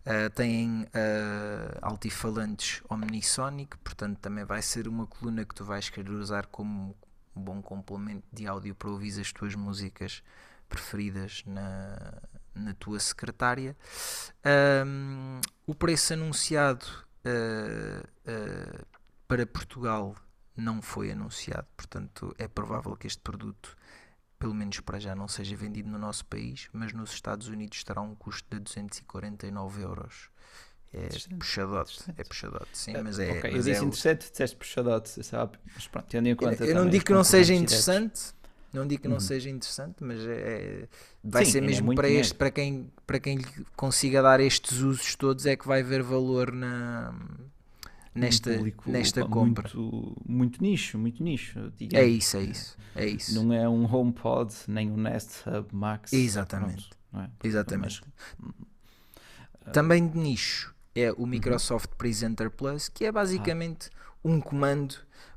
Uh, 0.00 0.30
têm 0.30 0.84
uh, 0.84 1.78
altifalantes 1.82 2.82
omnisonic, 2.88 3.76
portanto 3.78 4.18
também 4.18 4.44
vai 4.44 4.62
ser 4.62 4.88
uma 4.88 5.06
coluna 5.06 5.44
que 5.44 5.54
tu 5.54 5.62
vais 5.62 5.90
querer 5.90 6.10
usar 6.10 6.46
como 6.46 6.96
um 7.36 7.42
bom 7.42 7.60
complemento 7.60 8.26
de 8.32 8.46
áudio 8.46 8.74
para 8.74 8.88
ouvir 8.88 9.20
as 9.20 9.30
tuas 9.30 9.54
músicas 9.54 10.22
preferidas 10.70 11.42
na, 11.46 12.22
na 12.54 12.72
tua 12.74 12.98
secretária. 12.98 13.76
Um, 14.86 15.40
o 15.66 15.74
preço 15.74 16.14
anunciado 16.14 16.86
uh, 17.26 18.86
para 19.28 19.44
Portugal 19.46 20.16
não 20.56 20.80
foi 20.80 21.10
anunciado, 21.10 21.66
portanto 21.76 22.34
é 22.38 22.48
provável 22.48 22.96
que 22.96 23.06
este 23.06 23.20
produto 23.20 23.76
pelo 24.40 24.54
menos 24.54 24.80
para 24.80 24.98
já 24.98 25.14
não 25.14 25.28
seja 25.28 25.54
vendido 25.54 25.88
no 25.88 25.98
nosso 25.98 26.24
país, 26.24 26.68
mas 26.72 26.94
nos 26.94 27.12
Estados 27.12 27.46
Unidos 27.46 27.84
terá 27.84 28.00
um 28.00 28.14
custo 28.14 28.48
de 28.50 28.58
249 28.58 29.82
euros. 29.82 30.30
É 30.92 31.08
puxadote, 31.38 32.02
é 32.16 32.24
puxadote, 32.24 32.70
sim, 32.72 32.96
é, 32.96 33.02
mas 33.02 33.18
é. 33.20 33.30
Okay, 33.30 33.52
mas 33.52 33.66
eu 33.66 33.72
disse 33.72 33.84
é 33.84 33.86
interessante, 33.86 34.30
disseste 34.30 34.56
puxadote, 34.56 35.22
sabe? 35.22 35.56
Mas 35.72 35.86
pronto, 35.86 36.06
tendo 36.08 36.26
em 36.26 36.34
conta. 36.34 36.64
Eu, 36.64 36.70
eu 36.70 36.74
não 36.74 36.90
digo 36.90 37.04
que 37.04 37.12
não 37.12 37.22
seja 37.22 37.54
interessante, 37.54 38.34
não 38.72 38.86
digo 38.86 39.02
que 39.02 39.08
não 39.08 39.14
uhum. 39.14 39.20
seja 39.20 39.50
interessante, 39.50 40.02
mas 40.02 40.18
é, 40.26 40.32
é 40.32 40.88
vai 41.22 41.44
sim, 41.44 41.52
ser 41.52 41.58
é 41.58 41.66
mesmo 41.66 41.92
é 41.92 41.94
para 41.94 42.08
este, 42.08 42.34
para 42.34 42.50
quem, 42.50 42.90
para 43.06 43.20
quem 43.20 43.38
consiga 43.76 44.20
dar 44.20 44.40
estes 44.40 44.80
usos 44.80 45.14
todos, 45.14 45.46
é 45.46 45.54
que 45.54 45.68
vai 45.68 45.80
ver 45.82 46.02
valor 46.02 46.50
na, 46.50 47.14
nesta, 48.14 48.50
um 48.50 48.72
nesta 48.90 49.24
compra. 49.26 49.70
Muito, 49.74 50.22
muito 50.26 50.62
nicho, 50.62 50.98
muito 50.98 51.22
nicho. 51.22 51.72
Digamos. 51.76 52.06
É 52.06 52.08
isso, 52.08 52.36
é 52.36 52.42
isso, 52.42 52.76
é 52.94 53.06
isso. 53.06 53.34
Não 53.34 53.52
é 53.52 53.68
um 53.68 53.84
HomePod 53.84 54.54
nem 54.68 54.90
um 54.90 54.96
Nest 54.96 55.48
Hub 55.48 55.68
Max. 55.74 56.12
Exatamente. 56.12 56.90
Pronto, 57.10 57.30
é? 57.42 57.46
Exatamente. 57.46 58.02
Mas, 58.38 58.50
uh, 59.66 59.70
Também 59.72 60.06
de 60.06 60.18
nicho 60.18 60.74
é 60.94 61.12
o 61.12 61.20
uhum. 61.20 61.26
Microsoft 61.26 61.90
Presenter 61.96 62.50
Plus, 62.50 62.88
que 62.88 63.04
é 63.04 63.12
basicamente 63.12 63.90
ah. 63.94 64.18
um 64.24 64.40
comando 64.40 64.96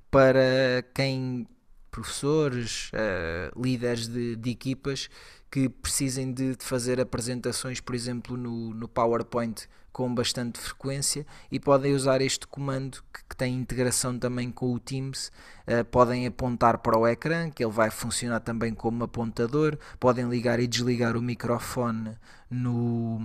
para 0.09 0.83
quem 0.93 1.47
professores, 1.93 2.89
uh, 2.93 3.61
líderes 3.61 4.07
de, 4.07 4.35
de, 4.35 4.49
equipas 4.49 5.09
que 5.51 5.69
precisem 5.69 6.33
de, 6.33 6.55
de, 6.55 6.63
fazer 6.65 6.99
apresentações, 6.99 7.79
por 7.79 7.93
exemplo, 7.93 8.35
no, 8.35 8.73
no 8.73 8.87
PowerPoint 8.87 9.67
com 9.93 10.13
bastante 10.13 10.59
frequência 10.59 11.25
e 11.51 11.59
podem 11.59 11.93
usar 11.93 12.19
este 12.19 12.47
comando 12.47 13.03
que, 13.13 13.23
que 13.29 13.37
tem 13.37 13.53
integração 13.53 14.17
também 14.17 14.51
com 14.51 14.73
o 14.73 14.79
Teams. 14.79 15.31
Uh, 15.67 15.85
podem 15.85 16.25
apontar 16.25 16.79
para 16.79 16.97
o 16.97 17.07
ecrã, 17.07 17.49
que 17.51 17.63
ele 17.63 17.71
vai 17.71 17.91
funcionar 17.91 18.39
também 18.39 18.73
como 18.73 19.03
apontador. 19.03 19.77
Podem 19.99 20.27
ligar 20.27 20.59
e 20.59 20.65
desligar 20.65 21.15
o 21.15 21.21
microfone 21.21 22.17
no, 22.49 23.19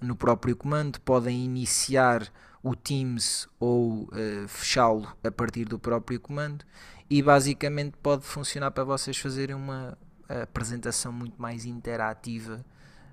no 0.00 0.14
próprio 0.14 0.56
comando. 0.56 1.00
Podem 1.00 1.44
iniciar 1.44 2.32
o 2.62 2.76
Teams 2.76 3.48
ou 3.58 4.04
uh, 4.04 4.46
fechá-lo 4.46 5.12
a 5.24 5.30
partir 5.30 5.64
do 5.64 5.78
próprio 5.78 6.20
comando. 6.20 6.64
E 7.10 7.20
basicamente 7.20 7.96
pode 8.00 8.24
funcionar 8.24 8.70
para 8.70 8.84
vocês 8.84 9.18
fazerem 9.18 9.56
uma 9.56 9.98
apresentação 10.28 11.12
muito 11.12 11.40
mais 11.42 11.66
interativa 11.66 12.64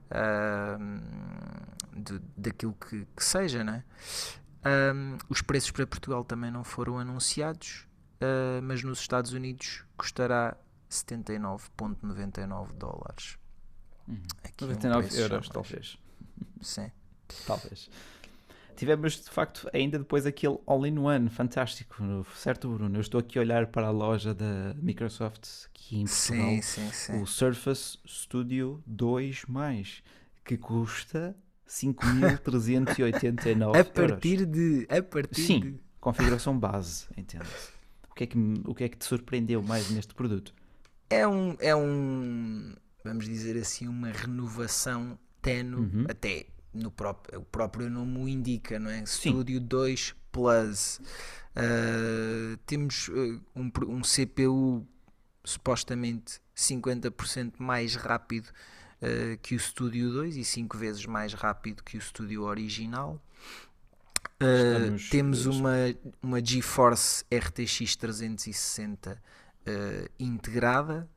uh, 0.10 1.79
de, 1.96 2.20
daquilo 2.36 2.74
que, 2.74 3.06
que 3.16 3.24
seja, 3.24 3.64
né? 3.64 3.84
Um, 4.94 5.18
os 5.30 5.42
preços 5.42 5.72
para 5.72 5.88
Portugal 5.88 6.24
também 6.24 6.52
não 6.52 6.64
foram 6.64 7.00
anunciados, 7.00 7.88
uh, 8.22 8.62
mas 8.62 8.84
nos 8.84 9.00
Estados 9.00 9.34
Unidos 9.34 9.86
custará 9.98 10.58
79,99 10.90 12.74
dólares. 12.74 13.38
Uhum. 14.08 14.22
99 14.62 15.16
um 15.16 15.18
euros, 15.18 15.50
talvez. 15.50 15.98
Sim. 16.62 16.92
Talvez. 17.46 17.90
Tivemos 18.76 19.22
de 19.22 19.30
facto 19.30 19.70
ainda 19.74 20.00
depois 20.00 20.26
aquele 20.26 20.58
all-in-one 20.66 21.30
fantástico, 21.30 22.26
certo, 22.36 22.70
Bruno? 22.74 22.96
Eu 22.98 23.02
estou 23.02 23.20
aqui 23.20 23.38
a 23.38 23.42
olhar 23.42 23.68
para 23.68 23.88
a 23.88 23.92
loja 23.92 24.34
da 24.34 24.74
Microsoft 24.76 25.66
aqui 25.66 26.00
em 26.00 26.06
Portugal, 26.06 26.50
sim, 26.50 26.62
sim, 26.62 26.92
sim. 26.92 27.22
o 27.22 27.28
Surface 27.28 27.98
Studio 28.08 28.82
2, 28.88 29.44
que 30.46 30.58
custa 30.58 31.36
5.389 31.70 33.80
A 33.80 33.86
partir 33.86 34.46
de. 34.46 34.88
A 34.90 35.04
partir 35.04 35.42
Sim, 35.42 35.60
de... 35.60 35.76
configuração 36.02 36.58
base, 36.58 37.06
entende 37.16 37.46
O 38.10 38.16
que, 38.16 38.24
é 38.24 38.28
que, 38.28 38.38
o 38.66 38.74
que 38.74 38.84
é 38.84 38.90
que 38.90 38.98
te 38.98 39.06
surpreendeu 39.06 39.62
mais 39.62 39.92
neste 39.92 40.16
produto? 40.16 40.52
É 41.10 41.28
um, 41.28 41.56
é 41.60 41.76
um 41.76 42.74
vamos 43.04 43.26
dizer 43.26 43.58
assim, 43.58 43.88
uma 43.88 44.12
renovação 44.12 45.18
tenue, 45.42 45.80
uhum. 45.80 46.06
até 46.10 46.46
no 46.74 46.92
próprio, 46.92 47.40
o 47.40 47.44
próprio 47.44 47.90
nome 47.90 48.20
o 48.20 48.28
indica, 48.28 48.80
não 48.80 48.90
é? 48.90 49.06
Sim. 49.06 49.32
Studio 49.32 49.60
2 49.60 50.16
Plus. 50.32 51.02
Uh, 51.56 52.58
temos 52.66 53.08
uh, 53.10 53.42
um, 53.56 53.72
um, 53.88 54.02
CPU 54.02 54.88
supostamente 55.44 56.40
50% 56.56 57.54
mais 57.58 57.96
rápido 57.96 58.50
uh, 59.02 59.38
que 59.42 59.56
o 59.56 59.60
Studio 59.60 60.12
2 60.12 60.38
e 60.38 60.44
5 60.44 60.78
vezes 60.78 61.06
mais 61.06 61.34
rápido 61.34 61.84
que 61.84 61.98
o 61.98 62.02
Studio 62.02 62.44
original. 62.44 63.22
Estamos, 64.42 65.10
temos 65.10 65.46
uma, 65.46 65.76
uma 66.22 66.44
GeForce 66.44 67.26
RTX 67.30 67.96
360 67.98 69.22
integrada 70.18 71.10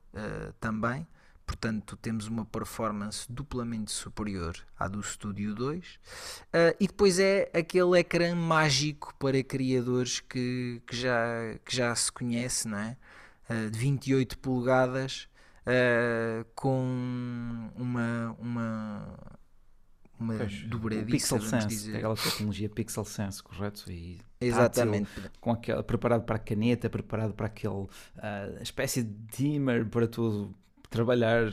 também 0.59 1.07
portanto 1.45 1.95
temos 1.97 2.27
uma 2.27 2.45
performance 2.45 3.25
duplamente 3.29 3.91
superior 3.91 4.55
à 4.77 4.87
do 4.87 5.01
Studio 5.03 5.53
2 5.53 5.85
uh, 5.85 6.75
e 6.79 6.87
depois 6.87 7.19
é 7.19 7.49
aquele 7.53 7.99
ecrã 7.99 8.35
mágico 8.35 9.13
para 9.19 9.43
criadores 9.43 10.19
que, 10.19 10.81
que, 10.87 10.95
já, 10.95 11.57
que 11.63 11.75
já 11.75 11.93
se 11.95 12.11
conhece, 12.11 12.67
não 12.67 12.77
é? 12.77 12.97
Uh, 13.49 13.69
de 13.69 13.77
28 13.77 14.37
polegadas 14.39 15.27
uh, 15.67 16.45
com 16.55 16.83
uma, 17.75 18.35
uma, 18.39 19.19
uma 20.19 20.35
pois, 20.35 20.63
dobradiça, 20.63 21.05
Pixel 21.11 21.41
Sense, 21.41 21.67
dizer. 21.67 21.97
aquela 21.97 22.15
tecnologia 22.15 22.69
Pixel 22.69 23.05
Sense, 23.05 23.43
correto? 23.43 23.91
E 23.91 24.19
Exatamente. 24.39 25.09
Tátil, 25.13 25.31
com 25.39 25.51
aquele, 25.51 25.83
preparado 25.83 26.23
para 26.23 26.35
a 26.35 26.39
caneta, 26.39 26.89
preparado 26.89 27.33
para 27.33 27.47
aquele 27.47 27.73
uh, 27.73 27.87
espécie 28.61 29.03
de 29.03 29.13
dimmer 29.37 29.85
para 29.85 30.07
tudo 30.07 30.53
trabalhar 30.89 31.49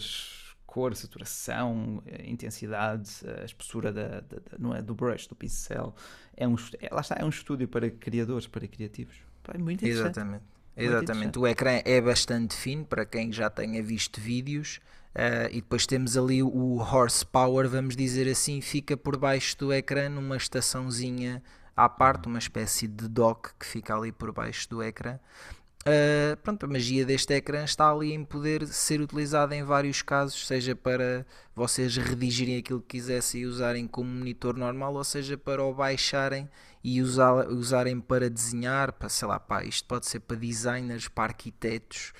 cor, 0.66 0.94
saturação, 0.94 2.00
eh, 2.06 2.30
intensidade, 2.30 3.10
a 3.40 3.44
espessura 3.44 3.92
da, 3.92 4.20
da, 4.20 4.36
da, 4.36 4.58
não 4.58 4.72
é, 4.72 4.80
do 4.80 4.94
brush, 4.94 5.26
do 5.26 5.34
pincel. 5.34 5.92
É 6.36 6.46
um, 6.46 6.54
é, 6.80 6.94
lá 6.94 7.00
está, 7.00 7.16
é 7.18 7.24
um 7.24 7.28
estúdio 7.28 7.66
para 7.66 7.90
criadores, 7.90 8.46
para 8.46 8.68
criativos. 8.68 9.16
É 9.52 9.58
muito 9.58 9.84
interessante. 9.84 10.16
Exatamente. 10.16 10.44
Exatamente. 10.84 11.38
O 11.38 11.46
ecrã 11.46 11.80
é 11.84 12.00
bastante 12.00 12.54
fino 12.54 12.84
para 12.84 13.04
quem 13.04 13.32
já 13.32 13.48
tenha 13.50 13.82
visto 13.82 14.20
vídeos. 14.20 14.80
Uh, 15.10 15.50
e 15.50 15.56
depois 15.56 15.86
temos 15.86 16.16
ali 16.16 16.40
o 16.40 16.76
horsepower, 16.76 17.68
vamos 17.68 17.96
dizer 17.96 18.30
assim, 18.30 18.60
fica 18.60 18.96
por 18.96 19.16
baixo 19.16 19.58
do 19.58 19.72
ecrã 19.72 20.08
numa 20.08 20.36
estaçãozinha 20.36 21.42
à 21.76 21.88
parte, 21.88 22.28
uma 22.28 22.38
espécie 22.38 22.86
de 22.86 23.08
dock 23.08 23.50
que 23.58 23.66
fica 23.66 23.96
ali 23.96 24.12
por 24.12 24.32
baixo 24.32 24.68
do 24.68 24.82
ecrã. 24.82 25.18
Uh, 25.80 26.36
pronto, 26.42 26.66
a 26.66 26.68
magia 26.68 27.06
deste 27.06 27.32
ecrã 27.32 27.64
está 27.64 27.90
ali 27.90 28.12
em 28.12 28.22
poder 28.22 28.66
ser 28.66 29.00
utilizada 29.00 29.56
em 29.56 29.62
vários 29.62 30.02
casos, 30.02 30.46
seja 30.46 30.76
para 30.76 31.24
vocês 31.56 31.96
redigirem 31.96 32.58
aquilo 32.58 32.82
que 32.82 32.98
quisessem 32.98 33.42
e 33.42 33.46
usarem 33.46 33.86
como 33.86 34.10
monitor 34.10 34.58
normal, 34.58 34.94
ou 34.94 35.04
seja 35.04 35.38
para 35.38 35.64
o 35.64 35.72
baixarem 35.72 36.46
e 36.84 37.00
usar, 37.00 37.48
usarem 37.48 37.98
para 37.98 38.28
desenhar, 38.28 38.92
para 38.92 39.08
sei 39.08 39.26
lá, 39.26 39.40
pá, 39.40 39.64
isto 39.64 39.88
pode 39.88 40.04
ser 40.04 40.20
para 40.20 40.36
designers, 40.36 41.08
para 41.08 41.32
arquitetos, 41.32 42.12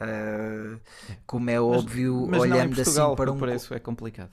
uh, 0.00 0.80
como 1.24 1.50
é 1.50 1.60
mas, 1.60 1.62
óbvio, 1.62 2.26
mas 2.28 2.40
olhando 2.40 2.74
Portugal, 2.74 3.06
assim 3.06 3.16
para 3.16 3.32
um 3.32 3.38
preço 3.38 3.74
é 3.74 3.78
complicado. 3.78 4.30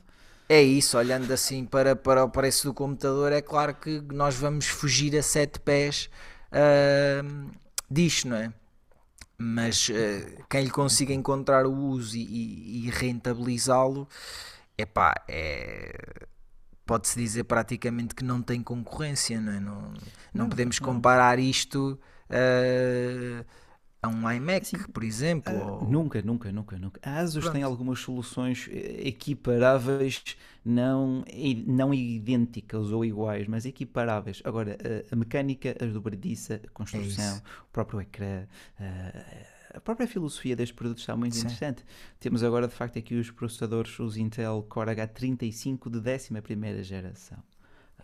É 0.50 0.62
isso, 0.62 0.98
olhando 0.98 1.32
assim 1.32 1.65
para, 1.65 1.96
para 1.96 2.24
o 2.24 2.30
preço 2.30 2.67
do 2.67 2.74
computador, 2.74 3.32
é 3.32 3.44
claro 3.44 3.76
que 3.76 4.02
nós 4.12 4.34
vamos 4.34 4.65
fugir 4.65 5.15
a 5.15 5.22
sete 5.22 5.60
pés 5.60 6.10
uh, 6.52 7.52
disto, 7.88 8.28
não 8.28 8.38
é? 8.38 8.52
Mas 9.41 9.89
uh, 9.89 10.43
quem 10.49 10.63
lhe 10.63 10.69
consiga 10.69 11.13
encontrar 11.13 11.65
o 11.65 11.73
uso 11.73 12.15
e, 12.15 12.21
e, 12.21 12.86
e 12.86 12.89
rentabilizá-lo, 12.89 14.08
epá, 14.77 15.13
é 15.27 16.27
pode-se 16.91 17.17
dizer 17.17 17.45
praticamente 17.45 18.13
que 18.13 18.21
não 18.21 18.41
tem 18.41 18.62
concorrência, 18.62 19.39
não 19.39 19.54
é? 19.54 19.60
Não, 19.62 19.82
não, 19.82 19.93
não 20.34 20.49
podemos 20.49 20.77
comparar 20.77 21.39
isto 21.39 21.97
uh, 22.30 23.45
a 23.71 23.71
um 24.08 24.32
iMac, 24.32 24.66
Sim. 24.66 24.78
por 24.92 25.04
exemplo. 25.04 25.54
Uh, 25.54 25.84
ou... 25.84 25.90
Nunca, 25.90 26.22
nunca, 26.22 26.52
nunca, 26.52 26.78
nunca. 26.78 27.00
A 27.04 27.20
Asus 27.20 27.44
Pronto. 27.44 27.54
tem 27.54 27.64
algumas 27.64 28.00
soluções 28.00 28.68
eh, 28.72 29.08
equiparáveis, 29.08 30.24
não, 30.66 31.24
não 31.68 31.94
idênticas 31.94 32.92
ou 32.92 33.06
iguais, 33.06 33.48
mas 33.48 33.66
equiparáveis. 33.66 34.42
Agora, 34.44 34.76
a, 34.82 35.14
a 35.14 35.16
mecânica, 35.16 35.76
a 35.80 35.86
dobradiça, 35.86 36.62
a 36.66 36.70
construção, 36.70 37.36
é 37.36 37.40
o 37.40 37.72
próprio 37.72 38.02
ecrã. 38.02 38.48
Uh, 38.80 39.62
a 39.74 39.80
própria 39.80 40.08
filosofia 40.08 40.56
deste 40.56 40.74
produto 40.74 41.00
está 41.00 41.16
muito 41.16 41.36
Sim. 41.36 41.42
interessante. 41.42 41.86
Temos 42.20 42.44
agora, 42.44 42.68
de 42.68 42.74
facto, 42.74 43.00
aqui 43.00 43.16
os 43.16 43.32
processadores, 43.32 43.98
os 44.00 44.18
Intel 44.18 44.66
Core 44.68 44.92
H35 44.92 45.90
de 45.90 46.00
11 46.00 46.84
geração. 46.84 47.38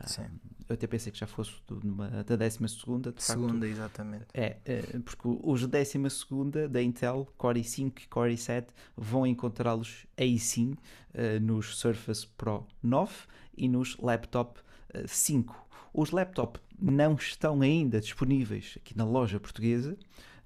Sim. 0.05 0.25
eu 0.69 0.73
até 0.73 0.85
pensei 0.87 1.11
que 1.11 1.17
já 1.17 1.27
fosse 1.27 1.51
numa, 1.83 2.09
da 2.23 2.35
12 2.35 2.69
segunda. 2.69 3.13
Segunda, 3.17 3.53
facto, 3.53 3.63
exatamente. 3.65 4.25
É, 4.33 4.57
é, 4.65 4.81
porque 5.03 5.23
os 5.25 5.61
da 5.67 5.79
12 5.79 6.09
segunda 6.09 6.67
da 6.67 6.81
Intel, 6.81 7.27
Core 7.37 7.61
i5 7.61 8.03
e 8.03 8.07
Core 8.07 8.33
i7, 8.33 8.67
vão 8.95 9.25
encontrá-los 9.25 10.05
aí 10.17 10.37
sim 10.37 10.71
uh, 11.13 11.39
nos 11.41 11.77
Surface 11.77 12.27
Pro 12.27 12.65
9 12.83 13.13
e 13.57 13.67
nos 13.67 13.97
Laptop 13.97 14.59
uh, 14.93 15.07
5. 15.07 15.67
Os 15.93 16.11
laptop 16.11 16.59
não 16.79 17.15
estão 17.15 17.61
ainda 17.61 17.99
disponíveis 17.99 18.77
aqui 18.77 18.95
na 18.95 19.03
loja 19.03 19.39
portuguesa, 19.39 19.97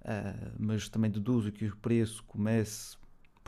Uh, 0.02 0.52
mas 0.58 0.90
também 0.90 1.12
deduzo 1.12 1.52
que 1.52 1.66
o 1.66 1.76
preço 1.78 2.24
comece. 2.24 2.98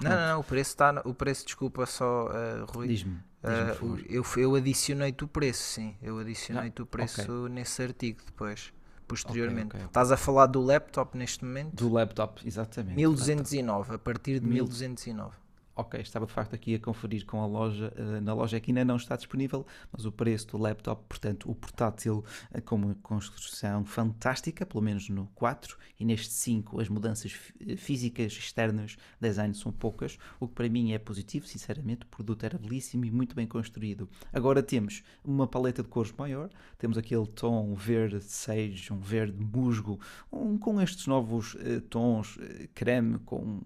Não, 0.03 0.11
não, 0.11 0.27
não, 0.27 0.39
o 0.39 0.43
preço 0.43 0.69
está. 0.71 1.01
O 1.05 1.13
preço, 1.13 1.45
desculpa 1.45 1.85
só, 1.85 2.27
uh, 2.27 2.65
Rui. 2.71 2.87
Diz-me. 2.87 3.13
Diz 3.13 3.81
uh, 3.81 3.99
eu, 4.07 4.25
eu 4.37 4.55
adicionei-te 4.55 5.23
o 5.23 5.27
preço, 5.27 5.63
sim. 5.63 5.95
Eu 6.01 6.19
adicionei-te 6.19 6.81
o 6.81 6.85
preço 6.85 7.21
okay. 7.21 7.53
nesse 7.53 7.81
artigo 7.81 8.21
depois, 8.25 8.73
posteriormente. 9.07 9.67
Okay, 9.67 9.79
okay, 9.79 9.87
Estás 9.87 10.11
a 10.11 10.17
falar 10.17 10.47
do 10.47 10.61
laptop 10.61 11.17
neste 11.17 11.43
momento? 11.43 11.75
Do 11.75 11.91
laptop, 11.91 12.45
exatamente. 12.47 12.95
1209, 12.95 13.95
a 13.95 13.97
partir 13.97 14.39
de 14.39 14.47
1209. 14.47 15.42
Ok, 15.75 15.99
estava 15.99 16.27
de 16.27 16.31
facto 16.31 16.53
aqui 16.53 16.75
a 16.75 16.79
conferir 16.79 17.25
com 17.25 17.41
a 17.41 17.47
loja. 17.47 17.91
Uh, 17.97 18.21
na 18.21 18.31
loja 18.31 18.57
aqui 18.57 18.69
ainda 18.69 18.85
não 18.85 18.95
está 18.95 19.15
disponível, 19.15 19.65
mas 19.91 20.05
o 20.05 20.11
preço 20.11 20.49
do 20.49 20.57
laptop, 20.59 21.03
portanto, 21.09 21.49
o 21.49 21.55
portátil 21.55 22.23
uh, 22.55 22.61
com 22.61 22.75
uma 22.75 22.93
construção 23.01 23.83
fantástica, 23.83 24.67
pelo 24.67 24.83
menos 24.83 25.09
no 25.09 25.25
4, 25.33 25.75
e 25.99 26.05
neste 26.05 26.31
5 26.31 26.79
as 26.79 26.89
mudanças 26.89 27.33
eh, 27.59 27.75
físicas 27.75 28.33
externas, 28.33 28.97
design 29.19 29.55
são 29.55 29.71
poucas, 29.71 30.19
o 30.39 30.47
que 30.47 30.53
para 30.53 30.69
mim 30.69 30.91
é 30.91 30.99
positivo, 30.99 31.47
sinceramente, 31.47 32.05
o 32.05 32.07
produto 32.07 32.43
era 32.43 32.59
belíssimo 32.59 33.05
e 33.05 33.09
muito 33.09 33.35
bem 33.35 33.47
construído. 33.47 34.07
Agora 34.31 34.61
temos 34.61 35.03
uma 35.23 35.47
paleta 35.47 35.81
de 35.81 35.89
cores 35.89 36.13
maior, 36.15 36.51
temos 36.77 36.99
aquele 36.99 37.25
tom 37.25 37.73
verde 37.73 38.23
sage, 38.23 38.93
um 38.93 38.99
verde 38.99 39.43
musgo, 39.43 39.99
um, 40.31 40.55
com 40.55 40.79
estes 40.79 41.07
novos 41.07 41.55
uh, 41.55 41.81
tons 41.89 42.37
creme, 42.75 43.17
com 43.19 43.59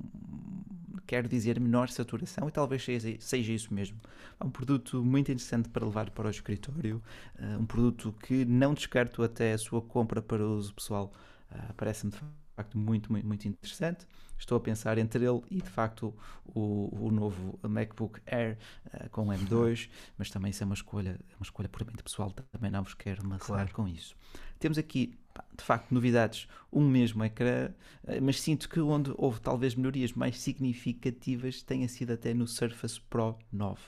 quero 1.07 1.29
dizer 1.29 1.59
menor 1.59 1.89
saturação 1.97 2.47
e 2.47 2.51
talvez 2.51 2.85
seja, 3.19 3.53
isso 3.53 3.73
mesmo. 3.73 3.99
É 4.39 4.43
um 4.43 4.49
produto 4.49 5.03
muito 5.03 5.31
interessante 5.31 5.69
para 5.69 5.85
levar 5.85 6.09
para 6.11 6.27
o 6.27 6.31
escritório, 6.31 7.01
uh, 7.39 7.59
um 7.59 7.65
produto 7.65 8.13
que 8.23 8.45
não 8.45 8.73
descarto 8.73 9.23
até 9.23 9.53
a 9.53 9.57
sua 9.57 9.81
compra 9.81 10.21
para 10.21 10.45
uso 10.45 10.73
pessoal. 10.73 11.11
Uh, 11.51 11.73
Parece-me 11.75 12.11
de 12.11 12.19
facto 12.55 12.77
muito, 12.77 13.11
muito, 13.11 13.27
muito 13.27 13.47
interessante. 13.47 14.05
Estou 14.39 14.57
a 14.57 14.61
pensar 14.61 14.97
entre 14.99 15.25
ele 15.25 15.41
e 15.49 15.61
de 15.61 15.69
facto 15.69 16.13
o, 16.45 16.89
o 17.05 17.11
novo 17.11 17.59
MacBook 17.67 18.21
Air 18.27 18.57
uh, 18.93 19.09
com 19.09 19.27
M2, 19.27 19.89
mas 20.17 20.29
também 20.29 20.51
isso 20.51 20.63
é 20.63 20.65
uma 20.65 20.75
escolha, 20.75 21.19
é 21.31 21.35
uma 21.35 21.43
escolha 21.43 21.67
puramente 21.67 22.03
pessoal, 22.03 22.31
também 22.31 22.69
não 22.69 22.83
vos 22.83 22.93
quero 22.93 23.25
maçar 23.27 23.47
claro. 23.47 23.73
com 23.73 23.87
isso. 23.87 24.15
Temos 24.59 24.77
aqui 24.77 25.17
de 25.57 25.63
facto, 25.63 25.91
novidades, 25.91 26.47
um 26.71 26.87
mesmo 26.87 27.23
ecrã, 27.23 27.69
eh, 28.07 28.19
mas 28.21 28.41
sinto 28.41 28.69
que 28.69 28.79
onde 28.79 29.13
houve 29.17 29.39
talvez 29.39 29.75
melhorias 29.75 30.13
mais 30.13 30.39
significativas 30.39 31.61
tenha 31.61 31.87
sido 31.87 32.13
até 32.13 32.33
no 32.33 32.47
Surface 32.47 32.99
Pro 33.01 33.37
9, 33.51 33.79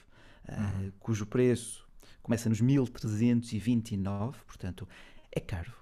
eh, 0.47 0.55
uhum. 0.55 0.91
cujo 0.99 1.25
preço 1.25 1.87
começa 2.21 2.49
nos 2.49 2.61
1329, 2.61 4.37
portanto 4.45 4.87
é 5.31 5.39
caro. 5.39 5.73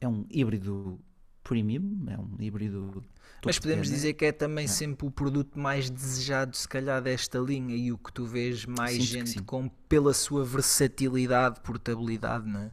É 0.00 0.08
um 0.08 0.26
híbrido 0.30 0.98
premium, 1.42 2.04
é 2.08 2.18
um 2.18 2.36
híbrido. 2.38 3.02
Mas 3.44 3.58
podemos 3.58 3.88
dizer 3.88 4.12
que 4.14 4.26
é 4.26 4.32
também 4.32 4.66
não. 4.66 4.72
sempre 4.72 5.06
o 5.06 5.10
produto 5.10 5.58
mais 5.58 5.88
desejado, 5.90 6.56
se 6.56 6.68
calhar, 6.68 7.00
desta 7.02 7.38
linha 7.38 7.74
e 7.74 7.90
o 7.90 7.98
que 7.98 8.12
tu 8.12 8.26
vês 8.26 8.66
mais 8.66 8.92
Sinto 8.92 9.04
gente 9.04 9.42
com 9.42 9.68
pela 9.88 10.12
sua 10.12 10.44
versatilidade, 10.44 11.60
portabilidade, 11.60 12.46
não 12.46 12.60
é? 12.60 12.70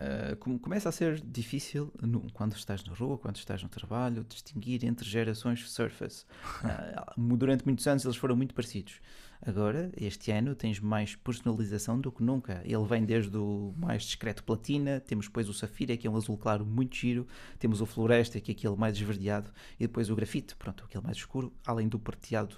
Uh, 0.00 0.58
começa 0.60 0.88
a 0.88 0.92
ser 0.92 1.20
difícil 1.20 1.92
no, 2.00 2.22
quando 2.32 2.56
estás 2.56 2.82
na 2.84 2.94
rua, 2.94 3.18
quando 3.18 3.36
estás 3.36 3.62
no 3.62 3.68
trabalho, 3.68 4.24
distinguir 4.26 4.82
entre 4.84 5.06
gerações 5.06 5.70
Surface. 5.70 6.24
Uh, 6.64 7.20
durante 7.36 7.66
muitos 7.66 7.86
anos 7.86 8.04
eles 8.04 8.16
foram 8.16 8.34
muito 8.34 8.54
parecidos. 8.54 8.98
Agora, 9.42 9.90
este 9.96 10.30
ano, 10.30 10.54
tens 10.54 10.80
mais 10.80 11.16
personalização 11.16 12.00
do 12.00 12.10
que 12.10 12.22
nunca. 12.22 12.62
Ele 12.64 12.84
vem 12.84 13.04
desde 13.04 13.36
o 13.36 13.74
mais 13.76 14.04
discreto 14.04 14.42
platina, 14.44 15.00
temos 15.00 15.26
depois 15.26 15.48
o 15.48 15.54
safira, 15.54 15.96
que 15.96 16.06
é 16.06 16.10
um 16.10 16.16
azul 16.16 16.36
claro 16.36 16.64
muito 16.64 16.96
giro, 16.96 17.26
temos 17.58 17.80
o 17.80 17.86
floresta, 17.86 18.40
que 18.40 18.52
é 18.52 18.54
aquele 18.54 18.76
mais 18.76 18.96
esverdeado, 18.96 19.50
e 19.78 19.86
depois 19.86 20.08
o 20.10 20.16
grafite, 20.16 20.56
pronto, 20.56 20.84
aquele 20.84 21.04
mais 21.04 21.16
escuro, 21.16 21.52
além 21.66 21.88
do 21.88 21.98
prateado 21.98 22.56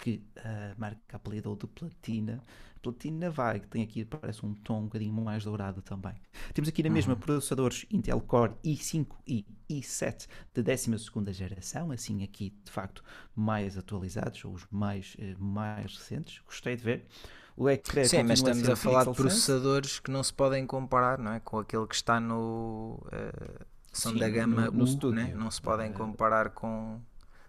que 0.00 0.22
a 0.36 0.74
marca 0.78 1.16
apelidou 1.16 1.56
de 1.56 1.66
platina. 1.66 2.42
Platina 2.80 3.28
vai, 3.28 3.58
que 3.58 3.66
tem 3.66 3.82
aqui, 3.82 4.04
parece 4.04 4.46
um 4.46 4.54
tom 4.54 4.80
um 4.80 4.84
bocadinho 4.84 5.12
mais 5.12 5.44
dourado 5.44 5.82
também. 5.82 6.14
Temos 6.54 6.68
aqui 6.68 6.82
na 6.82 6.90
mesma 6.90 7.14
uhum. 7.14 7.20
processadores 7.20 7.84
Intel 7.90 8.20
Core 8.20 8.52
i5 8.64 9.06
e 9.26 9.44
i7 9.68 10.28
de 10.54 10.62
12 10.62 11.32
geração, 11.32 11.90
assim 11.90 12.22
aqui 12.22 12.54
de 12.64 12.70
facto 12.70 13.02
mais 13.34 13.76
atualizados, 13.76 14.44
ou 14.44 14.52
os 14.52 14.66
mais, 14.70 15.16
eh, 15.18 15.34
mais 15.38 15.96
recentes. 15.96 16.40
Gostei 16.46 16.76
de 16.76 16.84
ver. 16.84 17.06
O 17.56 17.68
ecrã 17.68 18.04
Sim, 18.04 18.22
mas 18.22 18.38
estamos 18.38 18.68
a, 18.68 18.74
a 18.74 18.76
falar 18.76 19.04
de 19.04 19.14
processadores 19.14 19.98
que 19.98 20.12
não 20.12 20.22
se 20.22 20.32
podem 20.32 20.64
comparar 20.64 21.18
não 21.18 21.32
é? 21.32 21.40
com 21.40 21.58
aquele 21.58 21.86
que 21.88 21.96
está 21.96 22.20
no. 22.20 23.02
Uh, 23.06 23.66
são 23.92 24.12
Sim, 24.12 24.18
da 24.18 24.28
gama 24.28 24.66
no, 24.66 24.84
no 24.84 25.08
U. 25.08 25.12
Né? 25.12 25.34
não 25.34 25.50
se 25.50 25.60
podem 25.60 25.92
comparar 25.92 26.50
com, 26.50 27.00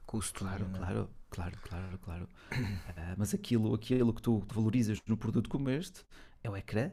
com 0.08 0.18
o 0.18 0.20
estúdio. 0.20 0.48
Claro, 0.48 0.68
né? 0.70 0.80
claro. 0.80 1.10
Claro, 1.30 1.58
claro, 1.62 2.00
claro. 2.00 2.28
Uh, 2.52 3.16
mas 3.18 3.34
aquilo, 3.34 3.74
aquilo 3.74 4.14
que 4.14 4.22
tu 4.22 4.44
valorizas 4.52 5.00
no 5.08 5.16
produto 5.16 5.50
como 5.50 5.70
este 5.70 6.04
é 6.44 6.50
o 6.50 6.58
ecrã, 6.58 6.92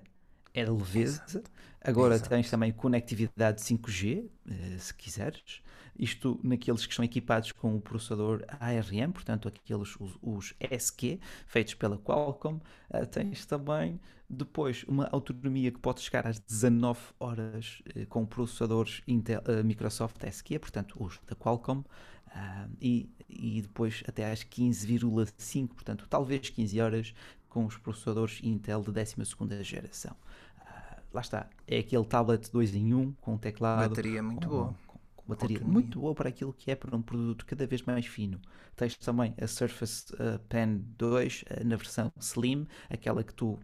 é 0.52 0.62
a 0.62 0.70
leveza. 0.70 1.22
Exato. 1.26 1.50
Agora 1.80 2.14
Exato. 2.14 2.30
tens 2.30 2.50
também 2.50 2.72
conectividade 2.72 3.62
5G, 3.62 4.24
uh, 4.24 4.30
eh, 4.48 4.78
se 4.78 4.94
quiseres. 4.94 5.62
Isto 5.98 6.38
naqueles 6.42 6.84
que 6.84 6.92
estão 6.92 7.04
equipados 7.04 7.52
com 7.52 7.74
o 7.74 7.80
processador 7.80 8.44
ARM, 8.60 9.12
portanto, 9.12 9.48
aqueles 9.48 9.96
os, 9.98 10.18
os 10.20 10.54
SQ, 10.60 11.18
feitos 11.46 11.74
pela 11.74 11.96
Qualcomm. 11.96 12.60
Uh, 12.90 13.06
tens 13.06 13.46
também 13.46 13.98
depois 14.28 14.84
uma 14.88 15.08
autonomia 15.12 15.70
que 15.70 15.78
pode 15.78 16.00
chegar 16.00 16.26
às 16.26 16.40
19 16.40 16.98
horas 17.20 17.80
com 18.08 18.26
processadores 18.26 19.00
Intel, 19.06 19.40
Microsoft 19.64 20.22
SQ, 20.24 20.58
portanto, 20.58 20.96
os 21.00 21.20
da 21.26 21.36
Qualcomm. 21.36 21.84
Uh, 22.36 22.70
e, 22.80 23.08
e 23.28 23.62
depois 23.62 24.02
até 24.06 24.30
às 24.30 24.44
15,5, 24.44 25.68
portanto, 25.68 26.06
talvez 26.08 26.50
15 26.50 26.80
horas 26.80 27.14
com 27.48 27.64
os 27.64 27.78
processadores 27.78 28.40
Intel 28.42 28.82
de 28.82 28.92
12 28.92 29.62
geração. 29.62 30.14
Uh, 30.60 31.00
lá 31.14 31.22
está, 31.22 31.48
é 31.66 31.78
aquele 31.78 32.04
tablet 32.04 32.50
2 32.52 32.74
em 32.74 32.92
1 32.92 33.12
com 33.22 33.38
teclado. 33.38 33.88
Bateria 33.88 34.22
muito 34.22 34.46
com, 34.46 34.54
boa. 34.54 34.74
Bateria 35.26 35.60
muito 35.60 36.00
boa 36.00 36.14
para 36.14 36.28
aquilo 36.28 36.52
que 36.52 36.70
é 36.70 36.76
para 36.76 36.94
um 36.96 37.02
produto 37.02 37.44
cada 37.44 37.66
vez 37.66 37.82
mais 37.82 38.06
fino. 38.06 38.40
Tens 38.76 38.96
também 38.96 39.34
a 39.40 39.46
Surface 39.46 40.12
uh, 40.14 40.38
Pen 40.48 40.84
2 40.96 41.42
uh, 41.42 41.66
na 41.66 41.76
versão 41.76 42.12
Slim, 42.20 42.66
aquela 42.88 43.24
que 43.24 43.34
tu. 43.34 43.52
Uh, 43.54 43.60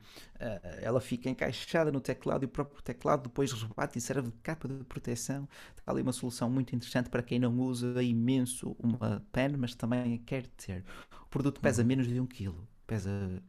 ela 0.81 1.01
fica 1.01 1.31
encaixada 1.31 1.93
no 1.93 2.01
teclado 2.01 2.45
e 2.45 2.47
o 2.47 2.49
próprio 2.49 2.83
teclado 2.83 3.25
depois 3.25 3.53
rebate 3.53 3.99
e 3.99 4.01
serve 4.01 4.31
de 4.31 4.39
capa 4.39 4.67
de 4.67 4.83
proteção. 4.85 5.49
Está 5.77 5.93
ali 5.93 6.03
uma 6.03 6.13
solução 6.13 6.51
muito 6.51 6.75
interessante 6.75 7.09
para 7.09 7.23
quem 7.23 7.39
não 7.39 7.57
usa 7.61 8.03
imenso 8.03 8.75
uma 8.79 9.25
pen, 9.31 9.57
mas 9.57 9.75
também 9.75 10.19
quer 10.19 10.47
ter. 10.49 10.85
O 11.23 11.27
produto 11.27 11.61
pesa 11.61 11.83
uhum. 11.83 11.89
menos 11.89 12.09
de 12.09 12.19
1 12.19 12.27
kg, 12.27 12.55
pesa 12.87 13.43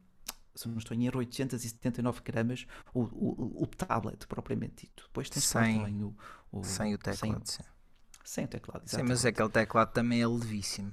se 0.55 0.67
não 0.67 0.77
estou 0.77 0.95
em 0.95 1.05
erro, 1.05 1.17
879 1.19 2.21
gramas 2.23 2.67
o, 2.93 3.01
o, 3.01 3.63
o 3.63 3.67
tablet 3.67 4.27
propriamente 4.27 4.85
dito. 4.85 5.05
Depois 5.07 5.29
tens 5.29 5.45
sem, 5.45 5.79
também 5.79 6.03
o, 6.03 6.15
o, 6.51 6.63
sem 6.63 6.93
o 6.93 6.97
teclado. 6.97 7.41
Sem, 7.47 7.65
sem 8.23 8.45
o 8.45 8.47
teclado, 8.47 8.83
exatamente. 8.85 9.07
Sim, 9.07 9.09
mas 9.09 9.25
aquele 9.25 9.49
teclado 9.49 9.91
também 9.91 10.21
é 10.21 10.27
levíssimo. 10.27 10.91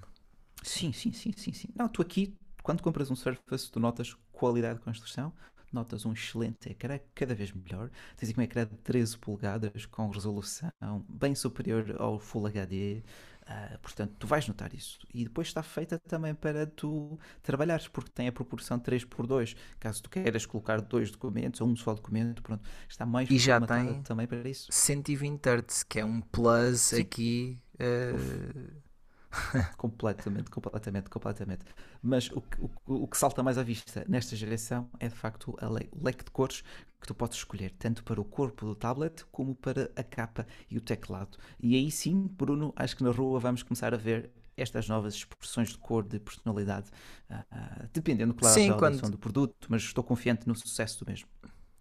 Sim, 0.62 0.93
sim, 0.93 1.12
sim, 1.12 1.33
sim, 1.37 1.53
sim. 1.53 1.69
Não, 1.75 1.88
tu 1.88 2.03
aqui, 2.03 2.37
quando 2.62 2.83
compras 2.83 3.11
um 3.11 3.16
Surface, 3.16 3.71
tu 3.71 3.81
notas 3.81 4.16
qualidade 4.33 4.79
de 4.79 4.85
construção, 4.85 5.33
notas 5.73 6.05
um 6.05 6.12
excelente 6.12 6.69
ecrã, 6.69 6.99
cada 7.14 7.35
vez 7.35 7.53
melhor. 7.53 7.90
Tens 8.16 8.31
aqui 8.31 8.40
um 8.40 8.43
ecrã 8.43 8.66
de 8.66 8.77
13 8.79 9.16
polegadas 9.19 9.87
com 9.87 10.11
resolução 10.11 10.71
bem 11.09 11.35
superior 11.35 11.97
ao 11.99 12.19
Full 12.19 12.47
HD. 12.47 13.03
Uh, 13.51 13.77
portanto, 13.81 14.15
tu 14.17 14.29
vais 14.29 14.47
notar 14.47 14.73
isso. 14.73 15.01
E 15.13 15.25
depois 15.25 15.49
está 15.49 15.61
feita 15.61 15.99
também 15.99 16.33
para 16.33 16.69
tu 16.69 17.19
trabalhares, 17.43 17.89
porque 17.89 18.09
tem 18.09 18.29
a 18.29 18.33
proporção 18.33 18.79
3 18.79 19.05
por 19.05 19.27
2. 19.27 19.57
Caso 19.81 20.05
tu 20.05 20.09
queiras 20.09 20.47
colocar 20.47 20.81
dois 20.81 21.11
documentos 21.11 21.61
ou 21.61 21.67
um 21.67 21.75
só 21.75 21.93
documento, 21.93 22.43
pronto, 22.43 22.63
está 22.89 23.05
mais 23.05 23.29
e 23.29 23.39
já 23.39 23.61
tem 23.61 24.03
também 24.03 24.29
para 24.29 24.49
isso. 24.49 24.69
120 24.71 25.45
Hz, 25.45 25.83
que 25.83 25.99
é 25.99 26.05
um 26.05 26.21
plus 26.21 26.81
Sim. 26.81 27.01
aqui. 27.01 27.59
Uh... 27.75 28.89
completamente, 29.77 30.51
completamente, 30.51 31.09
completamente. 31.09 31.64
Mas 32.03 32.31
o, 32.31 32.43
o, 32.87 33.05
o 33.05 33.09
que 33.09 33.16
salta 33.16 33.43
mais 33.43 33.59
à 33.59 33.62
vista 33.62 34.05
nesta 34.09 34.35
geração 34.35 34.88
é 34.99 35.09
de 35.09 35.14
facto 35.14 35.57
le 35.61 35.88
o 35.93 36.05
leque 36.05 36.25
de 36.25 36.31
cores 36.31 36.62
que 37.01 37.07
tu 37.07 37.14
podes 37.14 37.38
escolher, 37.38 37.71
tanto 37.79 38.05
para 38.05 38.21
o 38.21 38.25
corpo 38.25 38.66
do 38.66 38.75
tablet 38.75 39.25
como 39.31 39.55
para 39.55 39.90
a 39.97 40.03
capa 40.03 40.47
e 40.69 40.77
o 40.77 40.81
teclado. 40.81 41.38
E 41.61 41.75
aí 41.75 41.90
sim, 41.90 42.27
Bruno, 42.27 42.73
acho 42.77 42.97
que 42.97 43.05
na 43.05 43.11
rua 43.11 43.38
vamos 43.38 43.62
começar 43.62 43.95
a 43.95 43.97
ver 43.97 44.31
estas 44.57 44.88
novas 44.88 45.14
expressões 45.14 45.71
de 45.71 45.79
cor, 45.79 46.05
de 46.05 46.19
personalidade, 46.21 46.90
uh, 47.31 47.35
uh, 47.35 47.88
dependendo, 47.95 48.35
claro, 48.35 48.55
sim, 48.55 48.69
da 48.69 48.77
quando... 48.77 49.11
do 49.11 49.19
produto, 49.19 49.66
mas 49.71 49.83
estou 49.83 50.05
confiante 50.05 50.47
no 50.47 50.55
sucesso 50.55 51.03
do 51.03 51.09
mesmo 51.09 51.29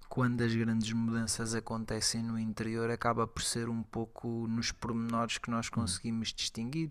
quando 0.09 0.41
as 0.41 0.53
grandes 0.53 0.91
mudanças 0.91 1.53
acontecem 1.53 2.23
no 2.23 2.38
interior, 2.39 2.89
acaba 2.89 3.27
por 3.27 3.43
ser 3.43 3.69
um 3.69 3.83
pouco 3.83 4.47
nos 4.47 4.71
pormenores 4.71 5.38
que 5.38 5.51
nós 5.51 5.67
hum. 5.67 5.71
conseguimos 5.75 6.33
distinguir. 6.33 6.89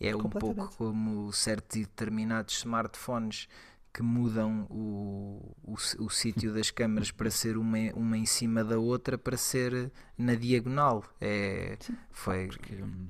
É 0.00 0.14
um 0.14 0.28
pouco 0.28 0.68
como 0.76 1.32
certos 1.32 1.76
e 1.76 1.80
determinados 1.80 2.58
smartphones 2.58 3.48
que 3.92 4.02
mudam 4.02 4.66
o, 4.70 5.56
o, 5.64 5.74
o 5.74 6.10
sítio 6.10 6.52
das 6.54 6.70
câmaras 6.70 7.10
para 7.10 7.30
ser 7.30 7.56
uma, 7.56 7.78
uma 7.94 8.16
em 8.16 8.26
cima 8.26 8.62
da 8.62 8.78
outra 8.78 9.18
para 9.18 9.36
ser 9.36 9.90
na 10.16 10.34
diagonal. 10.34 11.02
É, 11.20 11.76
Sim, 11.80 11.96
foi. 12.10 12.46
Porque, 12.46 12.74
hum, 12.76 13.08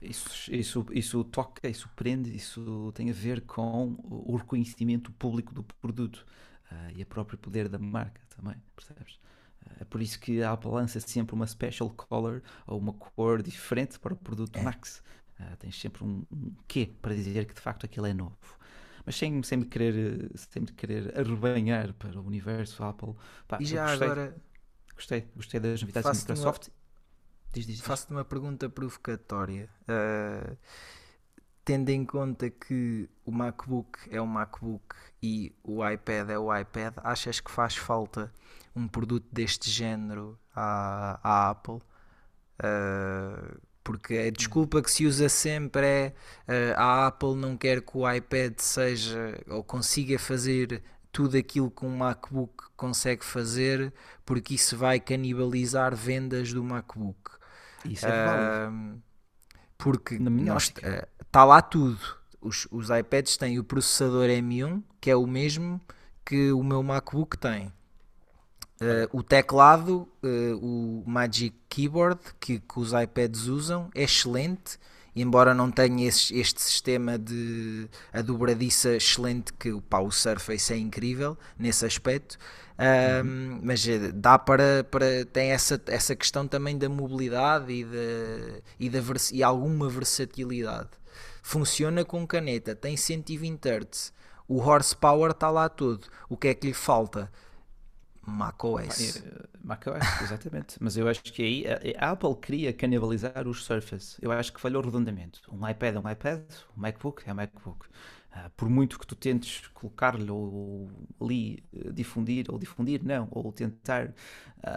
isso, 0.00 0.52
isso, 0.52 0.86
isso 0.92 1.24
toca, 1.24 1.68
isso 1.68 1.88
prende, 1.96 2.34
isso 2.34 2.92
tem 2.94 3.10
a 3.10 3.12
ver 3.12 3.40
com 3.42 3.96
o 4.04 4.36
reconhecimento 4.36 5.10
público 5.12 5.52
do 5.52 5.62
produto 5.62 6.24
uh, 6.70 6.92
e 6.94 7.02
o 7.02 7.06
próprio 7.06 7.38
poder 7.38 7.68
da 7.68 7.78
marca 7.78 8.20
também, 8.28 8.56
percebes? 8.74 9.14
Uh, 9.14 9.80
é 9.80 9.84
por 9.84 10.00
isso 10.00 10.20
que 10.20 10.42
a 10.42 10.52
Apple 10.52 10.70
lança 10.70 11.00
sempre 11.00 11.34
uma 11.34 11.46
special 11.46 11.90
color 11.90 12.42
ou 12.66 12.78
uma 12.78 12.92
cor 12.92 13.42
diferente 13.42 13.98
para 13.98 14.14
o 14.14 14.16
produto 14.16 14.56
é. 14.58 14.62
Max. 14.62 15.02
Uh, 15.38 15.56
tens 15.58 15.78
sempre 15.78 16.02
um, 16.04 16.24
um 16.32 16.54
quê 16.66 16.90
para 17.00 17.14
dizer 17.14 17.44
que 17.46 17.54
de 17.54 17.60
facto 17.60 17.84
aquilo 17.84 18.06
é 18.06 18.14
novo. 18.14 18.36
Mas 19.04 19.16
sem, 19.16 19.42
sem, 19.42 19.58
me 19.58 19.66
querer, 19.66 20.30
sem 20.34 20.62
me 20.62 20.68
querer 20.68 21.16
arrebanhar 21.18 21.92
para 21.94 22.18
o 22.18 22.26
universo 22.26 22.82
Apple. 22.82 23.14
Pá, 23.46 23.58
e 23.60 23.64
já 23.64 23.86
gostei, 23.86 24.06
agora. 24.06 24.36
Gostei, 24.94 25.28
gostei 25.36 25.60
das 25.60 25.80
novidades 25.80 26.24
da 26.24 26.34
Microsoft. 26.34 26.68
Faço-te 27.82 28.12
uma 28.12 28.24
pergunta 28.24 28.68
provocatória. 28.68 29.70
Uh, 29.82 30.56
tendo 31.64 31.88
em 31.90 32.04
conta 32.04 32.50
que 32.50 33.08
o 33.24 33.32
MacBook 33.32 33.98
é 34.10 34.20
o 34.20 34.26
MacBook 34.26 34.94
e 35.22 35.54
o 35.64 35.86
iPad 35.88 36.30
é 36.30 36.38
o 36.38 36.56
iPad, 36.56 36.94
achas 36.98 37.40
que 37.40 37.50
faz 37.50 37.76
falta 37.76 38.32
um 38.74 38.86
produto 38.86 39.26
deste 39.32 39.70
género 39.70 40.38
à, 40.54 41.18
à 41.22 41.50
Apple? 41.50 41.80
Uh, 42.58 43.60
porque 43.86 44.18
a 44.18 44.30
desculpa 44.32 44.82
que 44.82 44.90
se 44.90 45.06
usa 45.06 45.28
sempre 45.28 45.86
é 45.86 46.12
uh, 46.48 46.74
a 46.76 47.06
Apple 47.06 47.36
não 47.36 47.56
quer 47.56 47.80
que 47.80 47.96
o 47.96 48.12
iPad 48.12 48.54
seja 48.58 49.40
ou 49.48 49.62
consiga 49.62 50.18
fazer 50.18 50.82
tudo 51.12 51.36
aquilo 51.36 51.70
que 51.70 51.86
um 51.86 51.96
MacBook 51.96 52.64
consegue 52.76 53.24
fazer, 53.24 53.92
porque 54.24 54.54
isso 54.54 54.76
vai 54.76 54.98
canibalizar 54.98 55.94
vendas 55.94 56.52
do 56.52 56.64
MacBook. 56.64 57.30
Isso 57.84 58.04
é 58.04 58.26
válido. 58.26 59.02
porque 59.78 60.16
está 60.16 61.44
uh, 61.44 61.48
lá 61.48 61.62
tudo. 61.62 62.00
Os, 62.40 62.66
os 62.72 62.90
iPads 62.90 63.36
têm 63.36 63.60
o 63.60 63.64
processador 63.64 64.26
M1, 64.26 64.82
que 65.00 65.12
é 65.12 65.16
o 65.16 65.28
mesmo 65.28 65.80
que 66.24 66.50
o 66.50 66.62
meu 66.64 66.82
MacBook 66.82 67.38
tem. 67.38 67.72
Uh, 68.80 69.08
o 69.10 69.22
teclado, 69.22 70.06
uh, 70.22 70.56
o 70.60 71.02
Magic 71.06 71.56
Keyboard 71.66 72.20
que, 72.38 72.58
que, 72.58 72.78
os 72.78 72.92
iPads 72.92 73.46
usam, 73.46 73.88
é 73.94 74.02
excelente, 74.02 74.78
embora 75.14 75.54
não 75.54 75.70
tenha 75.70 76.06
esse, 76.06 76.38
este 76.38 76.60
sistema 76.60 77.18
de 77.18 77.88
a 78.12 78.20
dobradiça 78.20 78.94
excelente 78.94 79.50
que 79.54 79.80
pá, 79.88 80.00
o 80.00 80.10
Surface 80.10 80.74
é 80.74 80.76
incrível 80.76 81.38
nesse 81.58 81.86
aspecto. 81.86 82.36
uhum. 82.78 83.60
Mas 83.62 83.88
eh, 83.88 84.12
dá 84.12 84.38
para, 84.38 84.84
para 84.84 85.24
tem 85.24 85.52
essa, 85.52 85.80
essa 85.86 86.14
questão 86.14 86.46
também 86.46 86.76
da 86.76 86.90
mobilidade 86.90 87.72
e, 87.72 87.82
de, 87.82 88.62
e, 88.78 88.90
da, 88.90 88.98
e 89.32 89.42
alguma 89.42 89.88
versatilidade. 89.88 90.90
Funciona 91.42 92.04
com 92.04 92.26
caneta, 92.26 92.74
tem 92.74 92.94
120 92.94 93.66
Hz, 93.66 94.12
o 94.46 94.58
horsepower 94.58 95.30
está 95.30 95.50
lá 95.50 95.68
todo. 95.68 96.06
O 96.28 96.36
que 96.36 96.48
é 96.48 96.54
que 96.54 96.66
lhe 96.66 96.74
falta? 96.74 97.30
macOS. 98.26 99.22
macOS, 99.62 100.02
exatamente. 100.22 100.76
Mas 100.80 100.96
eu 100.96 101.08
acho 101.08 101.22
que 101.22 101.42
aí 101.42 101.64
a 101.98 102.10
Apple 102.10 102.34
queria 102.36 102.72
canibalizar 102.72 103.46
os 103.46 103.64
Surface. 103.64 104.16
Eu 104.20 104.32
acho 104.32 104.52
que 104.52 104.60
falhou 104.60 104.82
redondamente. 104.82 105.40
Um 105.50 105.68
iPad 105.68 105.96
é 105.96 105.98
um 105.98 106.10
iPad, 106.10 106.42
um 106.76 106.80
MacBook 106.80 107.22
é 107.26 107.32
um 107.32 107.36
MacBook. 107.36 107.86
Uh, 108.36 108.50
por 108.56 108.68
muito 108.68 108.98
que 108.98 109.06
tu 109.06 109.14
tentes 109.14 109.66
colocar-lhe 109.68 110.30
ou 110.30 110.90
ali 111.18 111.64
uh, 111.72 111.90
difundir, 111.90 112.46
ou 112.50 112.58
difundir, 112.58 113.02
não, 113.02 113.28
ou 113.30 113.50
tentar 113.50 114.08
uh, 114.08 114.12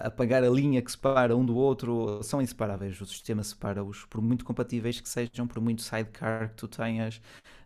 apagar 0.06 0.44
a 0.44 0.50
linha 0.50 0.82
que 0.82 0.90
separa 0.90 1.36
um 1.36 1.44
do 1.44 1.58
outro, 1.58 2.24
são 2.24 2.42
inseparáveis. 2.42 3.02
O 3.02 3.06
sistema 3.06 3.44
separa-os, 3.44 4.06
por 4.06 4.22
muito 4.22 4.46
compatíveis 4.46 5.02
que 5.02 5.10
sejam, 5.10 5.46
por 5.46 5.60
muito 5.62 5.82
sidecar 5.82 6.50
que 6.50 6.56
tu 6.56 6.68
tenhas, 6.68 7.22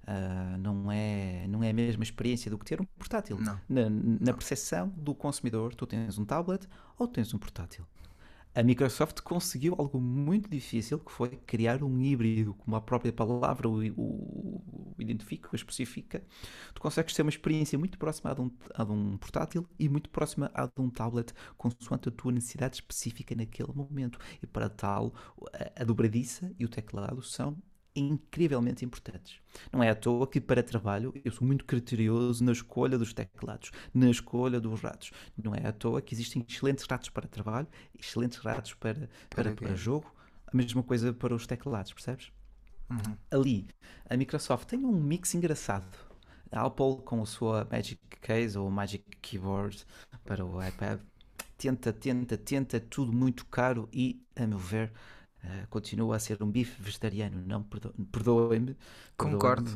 Uh, 0.06 0.58
não, 0.58 0.92
é, 0.92 1.48
não 1.48 1.64
é 1.64 1.70
a 1.70 1.74
mesma 1.74 2.04
experiência 2.04 2.52
do 2.52 2.58
que 2.58 2.66
ter 2.66 2.82
um 2.82 2.84
portátil. 2.84 3.40
Não. 3.40 3.58
Na, 3.70 3.90
na 3.90 4.34
percepção 4.34 4.90
do 4.98 5.16
consumidor, 5.16 5.74
tu 5.74 5.88
tens 5.88 6.18
um 6.18 6.26
tablet 6.26 6.68
ou 7.00 7.08
tens 7.08 7.34
um 7.34 7.38
portátil. 7.38 7.86
A 8.56 8.62
Microsoft 8.62 9.22
conseguiu 9.22 9.76
algo 9.80 10.00
muito 10.00 10.48
difícil, 10.48 11.00
que 11.00 11.12
foi 11.12 11.30
criar 11.30 11.84
um 11.84 12.00
híbrido, 12.00 12.54
como 12.54 12.76
a 12.76 12.82
própria 12.82 13.12
palavra 13.12 13.68
o, 13.68 13.84
o, 13.94 14.94
o 14.96 14.96
identifica, 15.00 15.50
o 15.52 15.56
especifica. 15.56 16.24
Tu 16.74 16.80
consegues 16.80 17.16
ter 17.16 17.24
uma 17.24 17.30
experiência 17.32 17.80
muito 17.80 17.98
próxima 17.98 18.30
a 18.32 18.34
de, 18.36 18.42
um, 18.42 18.52
a 18.76 18.84
de 18.84 18.92
um 18.92 19.18
portátil 19.18 19.68
e 19.80 19.90
muito 19.90 20.08
próxima 20.10 20.52
a 20.54 20.68
de 20.68 20.74
um 20.80 20.90
tablet, 20.90 21.34
consoante 21.58 22.10
a 22.10 22.12
tua 22.12 22.32
necessidade 22.32 22.76
específica 22.76 23.34
naquele 23.36 23.74
momento. 23.74 24.20
E 24.42 24.46
para 24.46 24.70
tal, 24.70 25.14
a, 25.52 25.82
a 25.82 25.84
dobradiça 25.84 26.54
e 26.60 26.64
o 26.64 26.70
teclado 26.70 27.24
são 27.24 27.58
incrivelmente 27.96 28.84
importantes. 28.84 29.40
Não 29.72 29.84
é 29.84 29.90
à 29.90 29.96
toa 29.96 30.28
que, 30.28 30.42
para 30.42 30.64
trabalho, 30.64 31.14
eu 31.24 31.32
sou 31.32 31.46
muito 31.46 31.66
criterioso 31.66 32.44
na 32.44 32.52
escolha 32.52 32.98
dos 32.98 33.14
teclados, 33.14 33.72
na 33.94 34.10
escolha 34.10 34.60
dos 34.60 34.82
ratos. 34.82 35.12
Não 35.42 35.54
é 35.54 35.68
à 35.68 35.72
toa 35.72 36.02
que 36.02 36.14
existem 36.14 36.46
excelentes 36.48 36.86
ratos 36.86 37.10
para 37.10 37.28
trabalho, 37.28 37.68
excelentes 37.98 38.40
ratos 38.40 38.74
para, 38.74 39.10
para, 39.30 39.44
para, 39.52 39.54
para 39.54 39.76
jogo, 39.76 40.14
a 40.48 40.56
mesma 40.56 40.84
coisa 40.84 41.14
para 41.14 41.36
os 41.36 41.48
teclados, 41.48 41.94
percebes? 41.94 42.32
Uhum. 42.90 43.18
Ali, 43.32 43.68
a 44.10 44.16
Microsoft 44.16 44.68
tem 44.68 44.80
um 44.80 44.92
mix 44.92 45.34
engraçado. 45.34 45.98
A 46.52 46.66
Apple, 46.66 47.02
com 47.04 47.22
a 47.22 47.26
sua 47.26 47.68
Magic 47.72 48.00
Case 48.22 48.58
ou 48.58 48.70
Magic 48.70 49.04
Keyboard 49.22 49.84
para 50.24 50.46
o 50.46 50.64
iPad, 50.64 51.00
tenta, 51.58 51.92
tenta, 51.92 52.38
tenta, 52.38 52.80
tudo 52.80 53.12
muito 53.12 53.46
caro 53.46 53.90
e, 53.92 54.24
a 54.36 54.46
meu 54.46 54.60
ver, 54.60 54.92
Uh, 55.44 55.68
continua 55.70 56.16
a 56.16 56.20
ser 56.20 56.42
um 56.42 56.50
bife 56.50 56.82
vegetariano, 56.82 57.42
não 57.46 57.64
perdoem-me. 58.12 58.78
Concordo. 59.18 59.72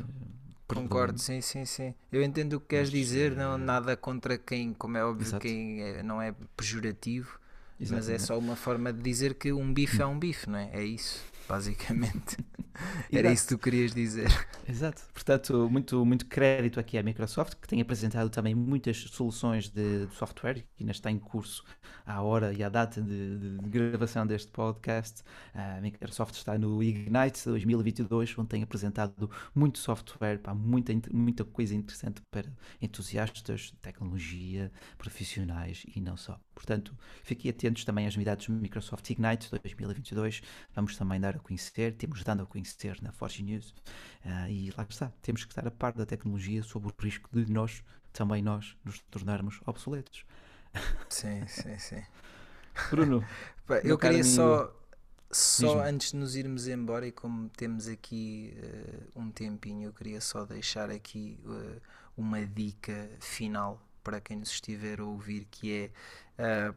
Concordo, 0.66 1.18
sim, 1.18 1.40
sim, 1.40 1.64
sim. 1.64 1.94
Eu 2.12 2.22
entendo 2.22 2.54
o 2.54 2.60
que 2.60 2.68
queres 2.68 2.90
Mas, 2.90 2.98
dizer, 2.98 3.36
não 3.36 3.56
nada 3.56 3.96
contra 3.96 4.36
quem, 4.36 4.74
como 4.74 4.96
é 4.96 5.04
óbvio, 5.04 5.26
exato. 5.26 5.42
quem 5.42 5.82
é, 5.82 6.02
não 6.02 6.20
é 6.20 6.34
pejorativo, 6.56 7.38
Exatamente. 7.80 8.10
mas 8.10 8.22
é 8.22 8.24
só 8.24 8.38
uma 8.38 8.56
forma 8.56 8.92
de 8.92 9.02
dizer 9.02 9.34
que 9.34 9.52
um 9.52 9.72
bife 9.72 10.02
é 10.02 10.06
um 10.06 10.18
bife, 10.18 10.48
não 10.48 10.58
é? 10.58 10.70
É 10.72 10.84
isso 10.84 11.24
basicamente. 11.48 12.36
Era 13.10 13.32
isso 13.32 13.48
que 13.48 13.54
tu 13.56 13.58
querias 13.58 13.92
dizer. 13.92 14.28
Exato. 14.68 15.02
Portanto, 15.12 15.68
muito, 15.70 16.04
muito 16.04 16.26
crédito 16.26 16.78
aqui 16.78 16.96
à 16.98 17.02
Microsoft, 17.02 17.54
que 17.60 17.66
tem 17.66 17.80
apresentado 17.80 18.30
também 18.30 18.54
muitas 18.54 18.98
soluções 18.98 19.68
de, 19.68 20.06
de 20.06 20.14
software, 20.14 20.64
que 20.76 20.82
ainda 20.82 20.92
está 20.92 21.10
em 21.10 21.18
curso 21.18 21.64
à 22.06 22.22
hora 22.22 22.52
e 22.52 22.62
à 22.62 22.68
data 22.68 23.02
de, 23.02 23.38
de, 23.38 23.58
de, 23.58 23.68
gravação 23.68 24.26
deste 24.26 24.50
podcast. 24.52 25.22
A 25.54 25.80
Microsoft 25.80 26.34
está 26.34 26.56
no 26.56 26.82
Ignite 26.82 27.44
2022, 27.44 28.38
onde 28.38 28.48
tem 28.48 28.62
apresentado 28.62 29.30
muito 29.54 29.78
software, 29.78 30.38
pá, 30.38 30.54
muita, 30.54 30.92
muita 31.12 31.44
coisa 31.44 31.74
interessante 31.74 32.22
para 32.30 32.52
entusiastas 32.80 33.60
de 33.60 33.76
tecnologia, 33.76 34.70
profissionais 34.96 35.84
e 35.94 36.00
não 36.00 36.16
só. 36.16 36.38
Portanto, 36.54 36.96
fiquem 37.22 37.50
atentos 37.50 37.84
também 37.84 38.06
às 38.06 38.16
novidades 38.16 38.46
do 38.46 38.52
Microsoft 38.52 39.08
Ignite 39.10 39.48
2022. 39.50 40.42
Vamos 40.74 40.96
também 40.96 41.20
dar 41.20 41.37
a 41.38 41.40
conhecer, 41.40 41.94
temos 41.94 42.22
dando 42.22 42.42
a 42.42 42.46
conhecer 42.46 43.00
na 43.02 43.12
Forge 43.12 43.42
News. 43.42 43.74
Uh, 44.24 44.48
e 44.48 44.70
lá 44.76 44.86
está, 44.88 45.12
temos 45.22 45.44
que 45.44 45.52
estar 45.52 45.66
a 45.66 45.70
par 45.70 45.92
da 45.92 46.04
tecnologia 46.04 46.62
sob 46.62 46.88
o 46.88 46.94
risco 46.98 47.28
de 47.32 47.50
nós, 47.50 47.82
também 48.12 48.42
nós, 48.42 48.76
nos 48.84 49.00
tornarmos 49.10 49.60
obsoletos. 49.66 50.24
Sim, 51.08 51.46
sim, 51.46 51.78
sim. 51.78 52.02
Bruno, 52.90 53.24
eu 53.82 53.98
queria 53.98 54.22
só 54.22 54.74
Só 55.30 55.82
antes 55.82 56.12
de 56.12 56.16
nos 56.16 56.36
irmos 56.36 56.66
embora, 56.68 57.06
e 57.06 57.12
como 57.12 57.48
temos 57.50 57.86
aqui 57.86 58.54
uh, 59.14 59.20
um 59.20 59.30
tempinho, 59.30 59.88
eu 59.88 59.92
queria 59.92 60.20
só 60.20 60.44
deixar 60.44 60.90
aqui 60.90 61.38
uh, 61.44 61.80
uma 62.16 62.44
dica 62.46 63.10
final 63.20 63.82
para 64.02 64.20
quem 64.20 64.38
nos 64.38 64.50
estiver 64.50 65.00
a 65.00 65.04
ouvir, 65.04 65.46
que 65.50 65.92
é 66.38 66.70
uh, 66.70 66.74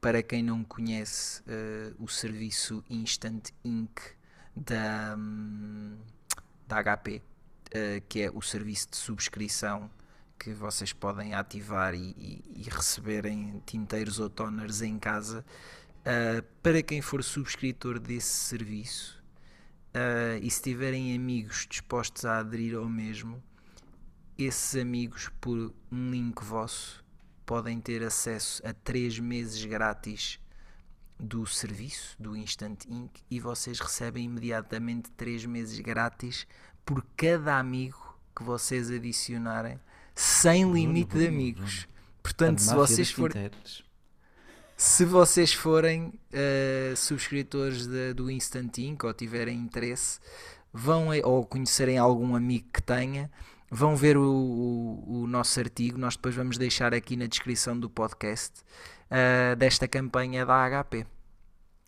para 0.00 0.22
quem 0.22 0.42
não 0.42 0.62
conhece 0.64 1.42
o 1.98 2.06
serviço 2.08 2.84
Instant 2.88 3.50
Ink 3.64 4.00
da, 4.54 5.16
um, 5.18 5.96
da 6.66 6.82
HP, 6.82 7.22
que 8.08 8.22
é 8.22 8.30
o 8.30 8.40
serviço 8.40 8.88
de 8.90 8.96
subscrição 8.96 9.90
que 10.38 10.52
vocês 10.52 10.92
podem 10.92 11.34
ativar 11.34 11.94
e, 11.94 12.14
e, 12.16 12.44
e 12.56 12.62
receberem 12.70 13.60
tinteiros 13.66 14.20
ou 14.20 14.30
toners 14.30 14.80
em 14.80 14.98
casa. 14.98 15.44
Uh, 16.00 16.42
para 16.62 16.82
quem 16.82 17.02
for 17.02 17.22
subscritor 17.22 17.98
desse 17.98 18.46
serviço 18.46 19.22
uh, 19.94 20.38
e 20.40 20.50
se 20.50 20.62
tiverem 20.62 21.14
amigos 21.14 21.66
dispostos 21.68 22.24
a 22.24 22.38
aderir 22.38 22.76
ao 22.76 22.88
mesmo, 22.88 23.42
esses 24.38 24.80
amigos, 24.80 25.28
por 25.40 25.74
um 25.90 26.10
link 26.10 26.42
vosso, 26.44 27.04
podem 27.48 27.80
ter 27.80 28.04
acesso 28.04 28.60
a 28.62 28.74
3 28.74 29.20
meses 29.20 29.64
grátis 29.64 30.38
do 31.18 31.46
serviço 31.46 32.14
do 32.20 32.36
Instant 32.36 32.84
Ink 32.86 33.22
e 33.30 33.40
vocês 33.40 33.80
recebem 33.80 34.26
imediatamente 34.26 35.10
3 35.12 35.46
meses 35.46 35.80
grátis 35.80 36.46
por 36.84 37.02
cada 37.16 37.58
amigo 37.58 38.18
que 38.36 38.42
vocês 38.42 38.90
adicionarem 38.90 39.80
sem 40.14 40.70
limite 40.70 41.16
de 41.16 41.26
amigos. 41.26 41.88
Portanto, 42.22 42.60
se 42.60 42.74
vocês 42.74 43.10
forem 43.10 43.50
se 44.76 45.06
vocês 45.06 45.54
forem 45.54 46.08
uh, 46.08 46.94
subscritores 46.96 47.86
de, 47.86 48.12
do 48.12 48.30
Instant 48.30 48.76
Ink 48.76 49.06
ou 49.06 49.14
tiverem 49.14 49.58
interesse, 49.58 50.20
vão 50.70 51.08
ou 51.24 51.46
conhecerem 51.46 51.96
algum 51.96 52.36
amigo 52.36 52.68
que 52.70 52.82
tenha, 52.82 53.30
vão 53.70 53.96
ver 53.96 54.16
o, 54.16 54.22
o, 54.22 55.22
o 55.22 55.26
nosso 55.26 55.58
artigo. 55.60 55.98
Nós 55.98 56.16
depois 56.16 56.34
vamos 56.34 56.58
deixar 56.58 56.94
aqui 56.94 57.16
na 57.16 57.26
descrição 57.26 57.78
do 57.78 57.88
podcast 57.88 58.60
uh, 59.10 59.56
desta 59.56 59.86
campanha 59.86 60.44
da 60.44 60.84
HP. 60.84 61.06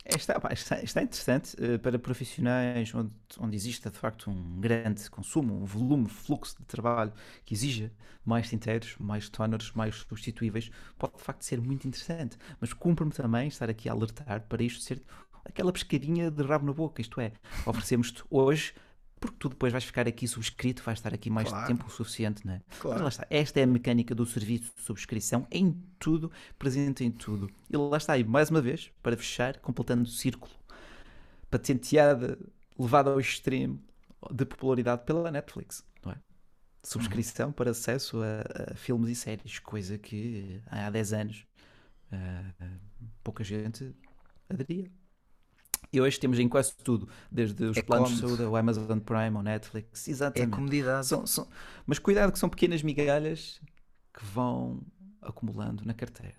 Está, 0.04 0.40
está, 0.50 0.82
está 0.82 1.02
interessante 1.02 1.54
uh, 1.56 1.78
para 1.78 1.98
profissionais 1.98 2.92
onde, 2.94 3.12
onde 3.38 3.54
exista 3.54 3.90
de 3.90 3.98
facto 3.98 4.30
um 4.30 4.58
grande 4.58 5.08
consumo, 5.10 5.62
um 5.62 5.64
volume, 5.64 6.08
fluxo 6.08 6.56
de 6.58 6.64
trabalho 6.64 7.12
que 7.44 7.54
exija 7.54 7.92
mais 8.24 8.48
tinteiros, 8.48 8.96
mais 8.98 9.28
toners, 9.28 9.72
mais 9.72 9.96
substituíveis, 9.96 10.70
pode 10.98 11.16
de 11.16 11.22
facto 11.22 11.42
ser 11.44 11.60
muito 11.60 11.86
interessante. 11.86 12.36
Mas 12.60 12.72
cumpre-me 12.72 13.12
também 13.12 13.48
estar 13.48 13.68
aqui 13.68 13.88
a 13.88 13.92
alertar 13.92 14.42
para 14.48 14.62
isto 14.62 14.82
ser 14.82 15.02
aquela 15.44 15.72
pescadinha 15.72 16.30
de 16.30 16.42
rabo 16.42 16.66
na 16.66 16.72
boca, 16.72 17.00
isto 17.00 17.20
é, 17.20 17.32
oferecemos-te 17.66 18.22
hoje 18.30 18.74
porque 19.20 19.36
tu 19.38 19.48
depois 19.50 19.70
vais 19.70 19.84
ficar 19.84 20.08
aqui 20.08 20.26
subscrito, 20.26 20.82
vais 20.82 20.98
estar 20.98 21.12
aqui 21.12 21.28
mais 21.28 21.48
claro. 21.48 21.66
tempo 21.66 21.86
o 21.86 21.90
suficiente, 21.90 22.44
não 22.46 22.54
é? 22.54 22.62
Claro. 22.80 22.94
Mas 22.94 23.02
lá 23.02 23.08
está, 23.08 23.26
esta 23.28 23.60
é 23.60 23.64
a 23.64 23.66
mecânica 23.66 24.14
do 24.14 24.24
serviço 24.24 24.72
de 24.74 24.82
subscrição 24.82 25.46
em 25.50 25.72
tudo, 25.98 26.32
presente 26.58 27.04
em 27.04 27.10
tudo. 27.10 27.50
E 27.70 27.76
lá 27.76 27.98
está, 27.98 28.16
e 28.16 28.24
mais 28.24 28.50
uma 28.50 28.62
vez, 28.62 28.90
para 29.02 29.16
fechar, 29.16 29.58
completando 29.58 30.04
o 30.04 30.06
círculo, 30.06 30.52
patenteada, 31.50 32.38
levada 32.78 33.10
ao 33.10 33.20
extremo 33.20 33.78
de 34.32 34.46
popularidade 34.46 35.04
pela 35.04 35.30
Netflix, 35.30 35.84
não 36.02 36.12
é? 36.12 36.16
Subscrição 36.82 37.48
uhum. 37.48 37.52
para 37.52 37.72
acesso 37.72 38.22
a, 38.22 38.72
a, 38.72 38.74
filmes 38.74 39.10
e 39.10 39.14
séries, 39.14 39.58
coisa 39.58 39.98
que 39.98 40.62
há 40.66 40.88
10 40.88 41.12
anos 41.12 41.46
uh, 42.10 42.66
pouca 43.22 43.44
gente 43.44 43.94
aderia. 44.48 44.90
E 45.92 46.00
hoje 46.00 46.20
temos 46.20 46.38
em 46.38 46.48
quase 46.48 46.72
tudo, 46.76 47.08
desde 47.30 47.64
os 47.64 47.76
é 47.76 47.82
planos 47.82 48.10
de 48.10 48.20
saúde, 48.20 48.42
o 48.42 48.56
Amazon 48.56 48.98
Prime, 48.98 49.36
o 49.36 49.42
Netflix, 49.42 50.06
exatamente. 50.06 50.52
É 50.52 50.54
comodidade. 50.54 51.06
São, 51.06 51.26
são, 51.26 51.48
mas 51.84 51.98
cuidado 51.98 52.30
que 52.30 52.38
são 52.38 52.48
pequenas 52.48 52.82
migalhas 52.82 53.60
que 54.14 54.24
vão 54.24 54.80
acumulando 55.20 55.84
na 55.84 55.92
carteira, 55.92 56.38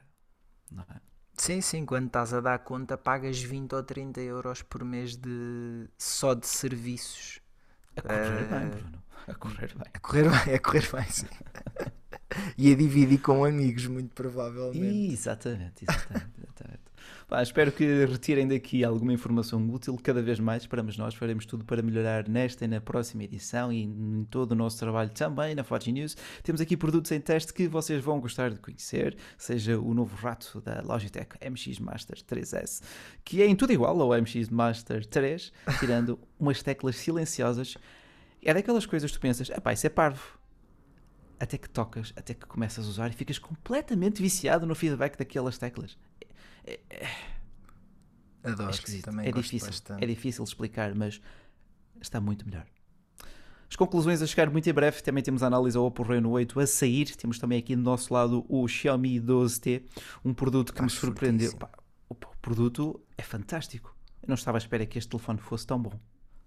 não 0.71 0.83
é? 0.83 1.01
Sim, 1.37 1.59
sim, 1.59 1.85
quando 1.85 2.07
estás 2.07 2.33
a 2.33 2.39
dar 2.39 2.59
conta 2.59 2.97
pagas 2.97 3.41
20 3.41 3.73
ou 3.73 3.83
30 3.83 4.21
euros 4.21 4.61
por 4.61 4.85
mês 4.85 5.15
de, 5.15 5.89
só 5.97 6.33
de 6.33 6.45
serviços. 6.45 7.41
A 7.95 8.01
correr 8.01 8.43
uh, 8.43 8.49
bem, 8.49 8.69
Bruno. 8.69 9.03
A 9.27 9.33
correr 9.33 9.73
bem. 9.73 9.87
A 9.93 9.99
correr 9.99 10.29
bem, 10.29 10.53
a 10.55 10.59
correr 10.59 10.91
bem, 10.91 11.09
sim. 11.09 11.25
e 12.57 12.71
a 12.71 12.75
dividir 12.75 13.19
com 13.21 13.43
amigos, 13.43 13.87
muito 13.87 14.13
provavelmente. 14.13 15.13
Exatamente, 15.13 15.83
exatamente. 15.83 16.31
exatamente. 16.37 16.90
Pá, 17.32 17.41
espero 17.41 17.72
que 17.72 18.04
retirem 18.04 18.46
daqui 18.46 18.84
alguma 18.84 19.13
informação 19.13 19.65
útil. 19.70 19.98
Cada 20.04 20.22
vez 20.22 20.38
mais 20.38 20.63
esperamos 20.63 20.98
nós, 20.98 21.15
faremos 21.15 21.46
tudo 21.46 21.63
para 21.63 21.82
melhorar 21.82 22.28
nesta 22.28 22.65
e 22.65 22.67
na 22.67 22.82
próxima 22.82 23.24
edição 23.24 23.72
e 23.72 23.84
em 23.84 24.28
todo 24.30 24.52
o 24.52 24.56
nosso 24.56 24.78
trabalho 24.78 25.10
também 25.12 25.56
na 25.56 25.63
Forge 25.63 25.94
News. 25.94 26.17
Temos 26.44 26.60
aqui 26.60 26.76
produtos 26.76 27.10
em 27.13 27.22
teste 27.22 27.54
que 27.54 27.70
vocês 27.70 28.04
vão 28.04 28.20
gostar 28.20 28.50
de 28.50 28.60
conhecer, 28.60 29.15
seja 29.38 29.80
o 29.80 29.94
novo 29.94 30.13
rato 30.17 30.60
da 30.60 30.82
Logitech 30.82 31.38
MX 31.41 31.80
Master 31.80 32.17
3S, 32.17 32.82
que 33.24 33.41
é 33.41 33.46
em 33.46 33.56
tudo 33.56 33.72
igual 33.72 34.02
ao 34.02 34.10
MX 34.22 34.50
Master 34.50 35.06
3, 35.06 35.54
tirando 35.80 36.20
umas 36.38 36.62
teclas 36.62 36.98
silenciosas. 36.98 37.78
É 38.44 38.54
daquelas 38.54 38.86
coisas 38.86 39.10
que 39.10 39.17
tu 39.17 39.22
pensas, 39.22 39.50
pá, 39.63 39.72
isso 39.72 39.88
é 39.88 39.89
parvo 39.89 40.38
até 41.39 41.58
que 41.58 41.70
tocas, 41.70 42.12
até 42.17 42.34
que 42.34 42.46
começas 42.46 42.86
a 42.86 42.89
usar 42.89 43.10
e 43.10 43.13
ficas 43.13 43.39
completamente 43.39 44.22
viciado 44.22 44.65
no 44.65 44.76
feedback 44.76 45.17
daquelas 45.17 45.58
teclas. 45.58 45.98
É, 46.65 46.80
Adoro, 48.43 48.69
é 48.69 48.71
esquisito. 48.71 49.06
Também 49.06 49.28
é 49.28 49.32
difícil, 49.32 49.67
bastante. 49.67 50.04
é 50.04 50.08
difícil 50.08 50.43
explicar, 50.43 50.93
mas 50.95 51.21
está 52.02 52.19
muito 52.19 52.45
melhor. 52.45 52.65
As 53.69 53.76
conclusões 53.76 54.21
a 54.21 54.28
chegar 54.28 54.50
muito 54.50 54.69
em 54.69 54.74
breve. 54.74 55.02
Também 55.02 55.24
temos 55.24 55.41
a 55.43 55.47
análise 55.47 55.78
ao 55.78 55.86
Oppo 55.86 56.04
Reno 56.04 56.32
8 56.32 56.60
a 56.60 56.67
sair. 56.67 57.15
Temos 57.15 57.39
também 57.39 57.58
aqui 57.58 57.76
do 57.76 57.82
nosso 57.82 58.13
lado 58.13 58.45
o 58.50 58.67
Xiaomi 58.67 59.19
12T, 59.21 59.84
um 60.26 60.34
produto 60.34 60.74
que 60.74 60.82
me 60.82 60.89
surpreendeu. 60.89 61.56
Pá, 61.56 61.69
o 62.10 62.15
produto 62.15 63.02
é 63.17 63.24
fantástico. 63.24 63.95
Eu 64.21 64.28
não 64.28 64.36
estava 64.36 64.58
à 64.58 64.60
espera 64.60 64.86
que 64.86 64.97
este 64.97 65.10
telefone 65.10 65.39
fosse 65.39 65.65
tão 65.65 65.82
bom. 65.82 65.97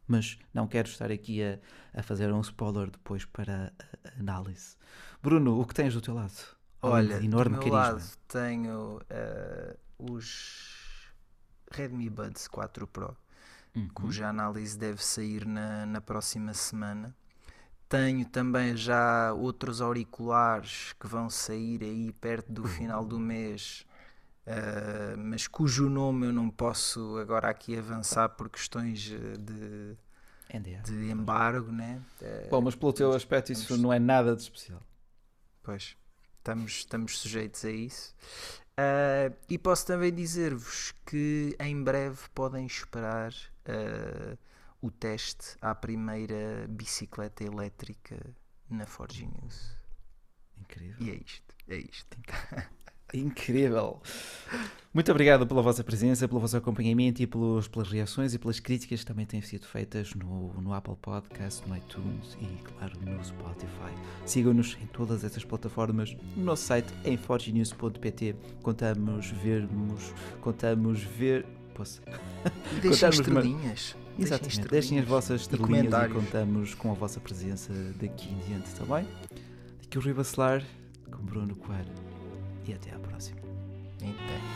Mas 0.06 0.38
não 0.52 0.66
quero 0.66 0.86
estar 0.86 1.10
aqui 1.10 1.42
a, 1.42 1.58
a 1.94 2.02
fazer 2.02 2.30
um 2.30 2.42
spoiler 2.42 2.90
depois 2.90 3.24
para 3.24 3.72
a 4.04 4.20
análise. 4.20 4.76
Bruno, 5.22 5.58
o 5.58 5.64
que 5.64 5.72
tens 5.72 5.94
do 5.94 6.02
teu 6.02 6.12
lado? 6.12 6.34
Olha, 6.82 7.14
enorme 7.24 7.56
do 7.56 7.62
meu 7.62 7.72
carisma. 7.72 7.78
lado 7.78 8.04
tenho 8.28 8.98
uh, 8.98 9.78
os 10.10 11.12
Redmi 11.70 12.08
Buds 12.08 12.48
4 12.48 12.86
Pro, 12.86 13.16
uhum. 13.74 13.88
cuja 13.88 14.28
análise 14.28 14.78
deve 14.78 15.04
sair 15.04 15.46
na, 15.46 15.86
na 15.86 16.00
próxima 16.00 16.54
semana. 16.54 17.14
Tenho 17.88 18.24
também 18.24 18.76
já 18.76 19.32
outros 19.32 19.80
auriculares 19.80 20.94
que 20.98 21.06
vão 21.06 21.28
sair 21.28 21.82
aí 21.82 22.12
perto 22.12 22.50
do 22.50 22.64
final 22.66 23.04
do 23.04 23.18
mês, 23.18 23.86
uh, 24.46 25.18
mas 25.18 25.46
cujo 25.46 25.88
nome 25.88 26.26
eu 26.26 26.32
não 26.32 26.50
posso 26.50 27.18
agora 27.18 27.48
aqui 27.48 27.76
avançar 27.76 28.30
por 28.30 28.48
questões 28.48 29.12
eh, 29.12 29.36
de, 29.38 29.96
de 30.82 31.10
embargo, 31.10 31.70
né? 31.70 32.00
Uh, 32.20 32.50
Bom, 32.50 32.62
mas 32.62 32.74
pelo 32.74 32.92
teu 32.92 33.12
aspecto 33.12 33.52
isso 33.52 33.76
não 33.76 33.92
é 33.92 33.98
nada 33.98 34.34
de 34.34 34.42
especial. 34.42 34.82
Pois, 35.62 35.96
estamos, 36.38 36.72
estamos 36.72 37.18
sujeitos 37.18 37.64
a 37.64 37.70
isso. 37.70 38.14
Uh, 38.76 39.34
e 39.48 39.56
posso 39.56 39.86
também 39.86 40.12
dizer-vos 40.12 40.92
que 41.06 41.56
em 41.60 41.82
breve 41.82 42.18
podem 42.34 42.66
esperar 42.66 43.32
uh, 43.32 44.36
o 44.82 44.90
teste 44.90 45.56
à 45.60 45.74
primeira 45.74 46.66
bicicleta 46.68 47.44
elétrica 47.44 48.18
na 48.68 48.84
Forge 48.84 49.26
News. 49.26 49.76
Incrível. 50.58 50.96
E 50.98 51.10
é 51.10 51.14
isto, 51.14 51.54
é 51.68 51.76
isto. 51.76 52.16
Incrível. 53.14 54.00
Muito 54.92 55.10
obrigado 55.10 55.44
pela 55.44 55.60
vossa 55.60 55.82
presença, 55.82 56.28
pelo 56.28 56.40
vosso 56.40 56.56
acompanhamento 56.56 57.20
e 57.20 57.26
pelos, 57.26 57.66
pelas 57.66 57.90
reações 57.90 58.32
e 58.32 58.38
pelas 58.38 58.60
críticas 58.60 59.00
que 59.00 59.06
também 59.06 59.26
têm 59.26 59.42
sido 59.42 59.66
feitas 59.66 60.14
no, 60.14 60.52
no 60.60 60.72
Apple 60.72 60.94
Podcast, 61.02 61.68
no 61.68 61.76
iTunes 61.76 62.36
e, 62.40 62.46
claro, 62.62 62.92
no 63.00 63.24
Spotify. 63.24 63.92
Sigam-nos 64.24 64.78
em 64.80 64.86
todas 64.86 65.24
essas 65.24 65.44
plataformas, 65.44 66.16
no 66.36 66.44
nosso 66.44 66.62
site 66.62 66.92
em 67.04 67.16
forgenews.pt. 67.16 68.36
Contamos 68.62 69.30
vermos, 69.30 70.12
contamos 70.40 71.02
ver. 71.02 71.44
Posso? 71.74 72.00
Deixem 72.80 73.08
estrelinhas. 73.10 73.96
Exatamente, 74.16 74.68
deixem 74.68 75.00
as 75.00 75.06
vossas 75.06 75.40
estrelinhas 75.40 75.92
e, 75.92 76.06
e, 76.06 76.08
contamos 76.08 76.72
com 76.74 76.92
a 76.92 76.94
vossa 76.94 77.18
presença 77.18 77.72
daqui 78.00 78.28
em 78.28 78.38
diante, 78.46 78.68
está 78.68 78.84
bem? 78.84 79.08
Daqui 79.82 79.98
o 79.98 80.00
Rui 80.00 80.12
Bacelar 80.12 80.62
com 81.10 81.20
Bruno 81.24 81.56
Coelho 81.56 81.92
e 82.64 82.72
até 82.72 82.94
à 82.94 83.03
próxima. 84.12 84.44
Até. 84.44 84.53